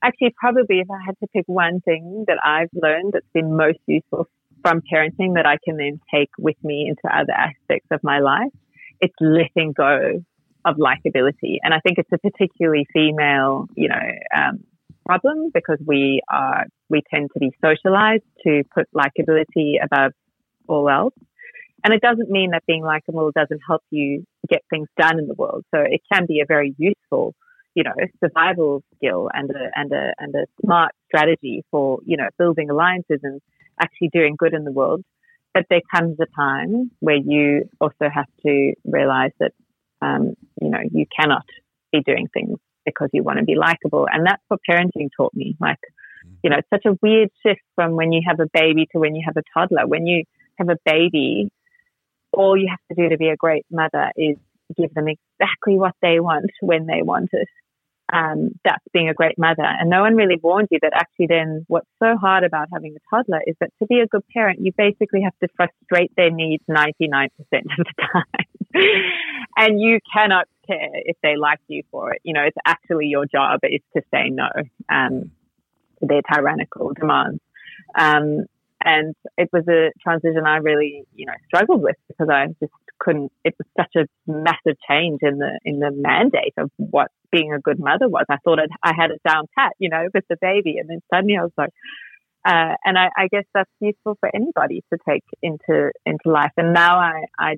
actually, 0.02 0.34
probably 0.36 0.80
if 0.80 0.90
I 0.90 0.98
had 1.06 1.16
to 1.20 1.28
pick 1.28 1.44
one 1.46 1.80
thing 1.80 2.24
that 2.26 2.38
I've 2.44 2.70
learned 2.74 3.12
that's 3.12 3.30
been 3.32 3.56
most 3.56 3.78
useful 3.86 4.28
from 4.64 4.80
parenting 4.80 5.34
that 5.34 5.44
I 5.46 5.58
can 5.62 5.76
then 5.76 6.00
take 6.12 6.30
with 6.38 6.56
me 6.64 6.86
into 6.88 7.14
other 7.14 7.32
aspects 7.32 7.88
of 7.90 8.00
my 8.02 8.20
life. 8.20 8.52
It's 9.00 9.14
letting 9.20 9.72
go 9.72 10.24
of 10.64 10.76
likability. 10.76 11.58
And 11.62 11.74
I 11.74 11.80
think 11.80 11.98
it's 11.98 12.10
a 12.12 12.18
particularly 12.18 12.86
female, 12.92 13.66
you 13.76 13.88
know, 13.88 14.00
um, 14.34 14.64
problem 15.04 15.50
because 15.52 15.78
we 15.84 16.22
are, 16.32 16.64
we 16.88 17.02
tend 17.12 17.30
to 17.34 17.40
be 17.40 17.50
socialized 17.62 18.22
to 18.46 18.62
put 18.74 18.88
likability 18.94 19.74
above 19.82 20.12
all 20.66 20.88
else. 20.88 21.14
And 21.84 21.92
it 21.92 22.00
doesn't 22.00 22.30
mean 22.30 22.52
that 22.52 22.64
being 22.66 22.82
likable 22.82 23.30
doesn't 23.34 23.60
help 23.68 23.82
you 23.90 24.24
get 24.48 24.62
things 24.70 24.88
done 24.98 25.18
in 25.18 25.26
the 25.26 25.34
world. 25.34 25.64
So 25.74 25.80
it 25.82 26.00
can 26.10 26.24
be 26.26 26.40
a 26.40 26.46
very 26.46 26.74
useful, 26.78 27.34
you 27.74 27.82
know, 27.82 27.92
survival 28.20 28.82
skill 28.96 29.28
and 29.34 29.50
a, 29.50 29.70
and 29.76 29.92
a, 29.92 30.12
and 30.18 30.34
a 30.34 30.46
smart 30.64 30.92
strategy 31.08 31.62
for, 31.70 31.98
you 32.06 32.16
know, 32.16 32.28
building 32.38 32.70
alliances 32.70 33.20
and 33.22 33.42
actually 33.80 34.10
doing 34.12 34.36
good 34.38 34.54
in 34.54 34.64
the 34.64 34.72
world. 34.72 35.02
But 35.52 35.66
there 35.70 35.82
comes 35.94 36.18
a 36.20 36.26
time 36.34 36.90
where 37.00 37.16
you 37.16 37.68
also 37.80 38.08
have 38.12 38.26
to 38.44 38.74
realize 38.84 39.30
that, 39.38 39.52
um, 40.02 40.34
you 40.60 40.68
know, 40.68 40.80
you 40.92 41.06
cannot 41.18 41.46
be 41.92 42.00
doing 42.00 42.28
things 42.32 42.58
because 42.84 43.08
you 43.12 43.22
want 43.22 43.38
to 43.38 43.44
be 43.44 43.54
likable. 43.54 44.06
And 44.12 44.26
that's 44.26 44.42
what 44.48 44.60
parenting 44.68 45.10
taught 45.16 45.32
me. 45.34 45.56
Like, 45.60 45.78
you 46.42 46.50
know, 46.50 46.56
it's 46.56 46.70
such 46.70 46.86
a 46.86 46.98
weird 47.00 47.30
shift 47.44 47.60
from 47.76 47.92
when 47.92 48.12
you 48.12 48.22
have 48.26 48.40
a 48.40 48.48
baby 48.52 48.86
to 48.92 48.98
when 48.98 49.14
you 49.14 49.22
have 49.24 49.36
a 49.36 49.42
toddler. 49.54 49.86
When 49.86 50.06
you 50.06 50.24
have 50.58 50.68
a 50.68 50.76
baby, 50.84 51.50
all 52.32 52.56
you 52.56 52.68
have 52.68 52.80
to 52.90 53.00
do 53.00 53.08
to 53.10 53.16
be 53.16 53.28
a 53.28 53.36
great 53.36 53.64
mother 53.70 54.10
is 54.16 54.36
give 54.76 54.92
them 54.94 55.06
exactly 55.08 55.78
what 55.78 55.94
they 56.02 56.18
want 56.18 56.50
when 56.60 56.86
they 56.86 57.02
want 57.02 57.28
it 57.32 57.48
um, 58.12 58.50
that's 58.64 58.84
being 58.92 59.08
a 59.08 59.14
great 59.14 59.38
mother. 59.38 59.64
And 59.64 59.88
no 59.88 60.02
one 60.02 60.14
really 60.14 60.38
warned 60.42 60.68
you 60.70 60.78
that 60.82 60.92
actually 60.94 61.26
then 61.28 61.64
what's 61.68 61.88
so 62.02 62.16
hard 62.16 62.44
about 62.44 62.68
having 62.72 62.94
a 62.96 63.16
toddler 63.16 63.40
is 63.46 63.56
that 63.60 63.70
to 63.78 63.86
be 63.86 64.00
a 64.00 64.06
good 64.06 64.26
parent, 64.32 64.60
you 64.60 64.72
basically 64.76 65.22
have 65.22 65.36
to 65.42 65.48
frustrate 65.56 66.12
their 66.16 66.30
needs 66.30 66.62
99% 66.68 67.28
of 67.30 67.30
the 67.50 67.84
time. 68.12 68.44
and 69.56 69.80
you 69.80 70.00
cannot 70.12 70.46
care 70.66 70.90
if 70.92 71.16
they 71.22 71.36
like 71.36 71.60
you 71.68 71.82
for 71.90 72.12
it. 72.12 72.20
You 72.24 72.34
know, 72.34 72.42
it's 72.42 72.56
actually 72.66 73.06
your 73.06 73.26
job 73.26 73.60
is 73.62 73.80
to 73.96 74.02
say 74.12 74.30
no. 74.30 74.48
Um, 74.88 75.30
to 76.00 76.06
their 76.06 76.22
tyrannical 76.22 76.92
demands. 76.92 77.40
Um, 77.94 78.46
and 78.84 79.14
it 79.38 79.48
was 79.52 79.66
a 79.68 79.92
transition 80.02 80.44
I 80.46 80.56
really, 80.56 81.04
you 81.14 81.26
know, 81.26 81.32
struggled 81.46 81.82
with 81.82 81.96
because 82.08 82.28
I 82.28 82.48
just 82.60 82.72
couldn't. 82.98 83.32
It 83.44 83.54
was 83.58 83.66
such 83.76 84.02
a 84.02 84.30
massive 84.30 84.76
change 84.88 85.20
in 85.22 85.38
the 85.38 85.58
in 85.64 85.78
the 85.78 85.90
mandate 85.90 86.54
of 86.58 86.70
what 86.76 87.10
being 87.30 87.52
a 87.52 87.58
good 87.58 87.78
mother 87.78 88.08
was. 88.08 88.24
I 88.28 88.36
thought 88.44 88.58
I'd, 88.60 88.70
I 88.82 88.92
had 88.96 89.10
it 89.10 89.20
down 89.26 89.46
pat, 89.56 89.72
you 89.78 89.88
know, 89.88 90.08
with 90.12 90.24
the 90.28 90.36
baby, 90.40 90.78
and 90.78 90.88
then 90.88 91.00
suddenly 91.12 91.36
I 91.36 91.42
was 91.42 91.52
like, 91.56 91.70
uh, 92.44 92.76
and 92.84 92.98
I, 92.98 93.08
I, 93.16 93.28
guess 93.28 93.44
that's 93.54 93.70
useful 93.80 94.16
for 94.20 94.30
anybody 94.34 94.84
to 94.92 94.98
take 95.08 95.24
into 95.42 95.90
into 96.04 96.30
life. 96.30 96.52
And 96.56 96.74
now 96.74 96.98
I 96.98 97.24
I, 97.38 97.56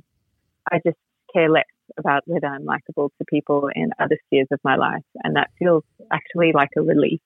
I 0.71 0.81
just 0.85 0.99
care 1.33 1.51
less 1.51 1.65
about 1.99 2.23
whether 2.27 2.47
I'm 2.47 2.65
likable 2.65 3.11
to 3.19 3.25
people 3.29 3.69
in 3.75 3.91
other 3.99 4.19
spheres 4.27 4.49
of 4.53 4.61
my 4.65 4.77
life, 4.77 5.05
and 5.23 5.37
that 5.37 5.51
feels 5.59 5.85
actually 6.13 6.53
like 6.55 6.71
a 6.77 6.83
relief. 6.83 7.21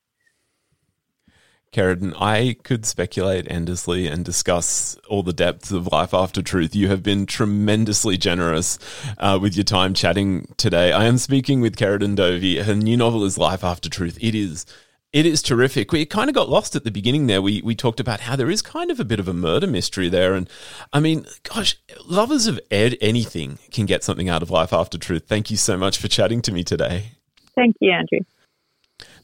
Ceridwen, 1.73 2.15
I 2.21 2.57
could 2.65 2.85
speculate 2.85 3.47
endlessly 3.49 4.09
and 4.09 4.25
discuss 4.25 4.97
all 5.09 5.23
the 5.23 5.33
depths 5.33 5.71
of 5.71 5.87
life 5.93 6.13
after 6.13 6.43
truth. 6.43 6.75
You 6.75 6.89
have 6.89 7.05
been 7.05 7.27
tremendously 7.27 8.17
generous 8.17 8.77
uh, 9.19 9.39
with 9.41 9.55
your 9.55 9.63
time 9.63 9.95
chatting 9.95 10.53
today. 10.57 10.91
I 10.91 11.05
am 11.05 11.17
speaking 11.17 11.61
with 11.61 11.77
Ceridwen 11.77 12.17
Dovey. 12.17 12.59
Her 12.59 12.75
new 12.75 12.97
novel 12.97 13.25
is 13.25 13.39
Life 13.39 13.63
After 13.63 13.89
Truth. 13.89 14.19
It 14.21 14.35
is. 14.35 14.67
It 15.13 15.27
is 15.27 15.43
terrific. 15.43 15.93
We 15.93 16.07
kind 16.07 16.29
of 16.29 16.35
got 16.35 16.49
lost 16.49 16.75
at 16.75 16.83
the 16.83 16.91
beginning 16.91 17.27
there. 17.27 17.43
We 17.43 17.63
we 17.63 17.75
talked 17.75 17.99
about 17.99 18.21
how 18.21 18.35
there 18.37 18.51
is 18.51 18.63
kind 18.63 18.91
of 18.91 19.01
a 19.01 19.05
bit 19.05 19.19
of 19.19 19.27
a 19.27 19.35
murder 19.35 19.67
mystery 19.67 20.09
there, 20.09 20.35
and 20.35 20.49
I 20.93 21.01
mean, 21.01 21.27
gosh, 21.43 21.77
lovers 22.07 22.47
of 22.47 22.61
ed 22.71 22.97
anything 23.01 23.59
can 23.73 23.87
get 23.87 24.05
something 24.05 24.29
out 24.29 24.43
of 24.43 24.51
life 24.51 24.73
after 24.73 24.99
truth. 24.99 25.25
Thank 25.27 25.51
you 25.51 25.57
so 25.57 25.77
much 25.77 25.99
for 25.99 26.07
chatting 26.07 26.43
to 26.43 26.53
me 26.53 26.63
today. 26.63 27.13
Thank 27.57 27.77
you, 27.81 27.91
Andrew. 27.93 28.21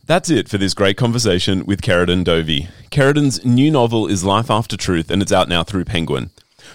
That's 0.06 0.30
it 0.30 0.48
for 0.48 0.56
this 0.56 0.72
great 0.72 0.96
conversation 0.96 1.66
with 1.66 1.80
Ceridwen 1.80 2.22
Dovey. 2.22 2.68
Ceridwen's 2.92 3.44
new 3.44 3.72
novel 3.72 4.06
is 4.06 4.22
Life 4.22 4.52
After 4.52 4.76
Truth, 4.76 5.10
and 5.10 5.20
it's 5.20 5.32
out 5.32 5.48
now 5.48 5.64
through 5.64 5.84
Penguin. 5.84 6.30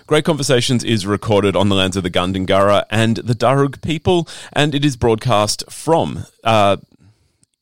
Great 0.05 0.25
Conversations 0.25 0.83
is 0.83 1.05
recorded 1.05 1.55
on 1.55 1.69
the 1.69 1.75
lands 1.75 1.95
of 1.95 2.03
the 2.03 2.09
Gundungurra 2.09 2.83
and 2.89 3.15
the 3.17 3.33
Darug 3.33 3.81
people, 3.81 4.27
and 4.51 4.75
it 4.75 4.83
is 4.83 4.97
broadcast 4.97 5.63
from 5.69 6.25
uh, 6.43 6.75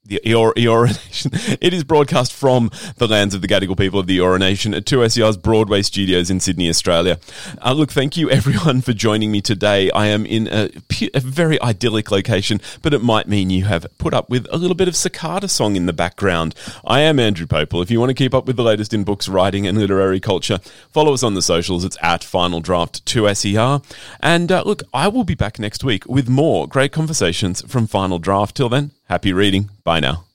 the 0.10 0.22
Eora, 0.26 0.88
Nation. 0.88 1.58
It 1.62 1.74
is 1.74 1.84
broadcast 1.84 2.34
from 2.34 2.72
the 2.98 3.08
lands 3.08 3.36
of 3.36 3.42
the 3.42 3.48
Gadigal 3.48 3.78
people 3.78 4.00
of 4.00 4.08
the 4.08 4.18
Eora 4.18 4.40
Nation 4.40 4.74
at 4.74 4.86
2SER's 4.86 5.38
Broadway 5.38 5.82
studios 5.82 6.30
in 6.30 6.40
Sydney, 6.40 6.68
Australia. 6.68 7.20
Uh, 7.64 7.74
look, 7.74 7.92
thank 7.92 8.18
you 8.18 8.30
everyone 8.40 8.82
for 8.82 8.94
joining 8.94 9.32
me 9.32 9.42
today. 9.42 9.92
I 9.92 10.08
am 10.08 10.26
in 10.26 10.48
a, 10.48 10.70
a, 11.14 11.20
very 11.20 11.62
idyllic 11.62 12.12
location, 12.12 12.60
but 12.82 12.94
it 12.94 13.04
might 13.04 13.28
mean 13.28 13.50
you 13.50 13.66
have 13.66 13.86
put 13.98 14.14
up 14.14 14.30
with 14.30 14.48
a 14.52 14.58
little 14.58 14.76
bit 14.76 14.88
of 14.88 14.96
cicada 14.96 15.48
song 15.48 15.76
in 15.76 15.86
the 15.86 15.94
background. 15.94 16.56
I 16.84 17.02
am 17.02 17.20
Andrew 17.20 17.46
Pople. 17.46 17.84
If 17.84 17.92
you 17.92 18.00
want 18.00 18.10
to 18.10 18.16
keep 18.16 18.34
up 18.34 18.48
with 18.48 18.56
the 18.56 18.64
latest 18.64 18.94
in 18.94 19.04
books, 19.04 19.30
writing, 19.30 19.68
and 19.68 19.78
literary 19.78 20.20
culture, 20.20 20.60
follow 20.90 21.14
us 21.14 21.24
on 21.24 21.36
the 21.36 21.42
socials. 21.42 21.86
It's 21.86 21.98
at 22.02 22.24
Final 22.24 22.62
Draft 22.62 23.06
2SER. 23.06 23.84
And 24.22 24.52
uh, 24.52 24.64
look, 24.66 24.82
I 24.94 25.08
will 25.08 25.24
be 25.24 25.36
back 25.36 25.60
next 25.60 25.84
week 25.84 26.06
with 26.08 26.28
more 26.28 26.68
great 26.68 26.92
conversations 26.92 27.62
from 27.68 27.86
Final 27.86 28.18
Draft. 28.18 28.56
Till 28.56 28.70
then, 28.70 28.92
Happy 29.10 29.34
reading. 29.34 29.70
Bye 29.84 30.00
now. 30.00 30.29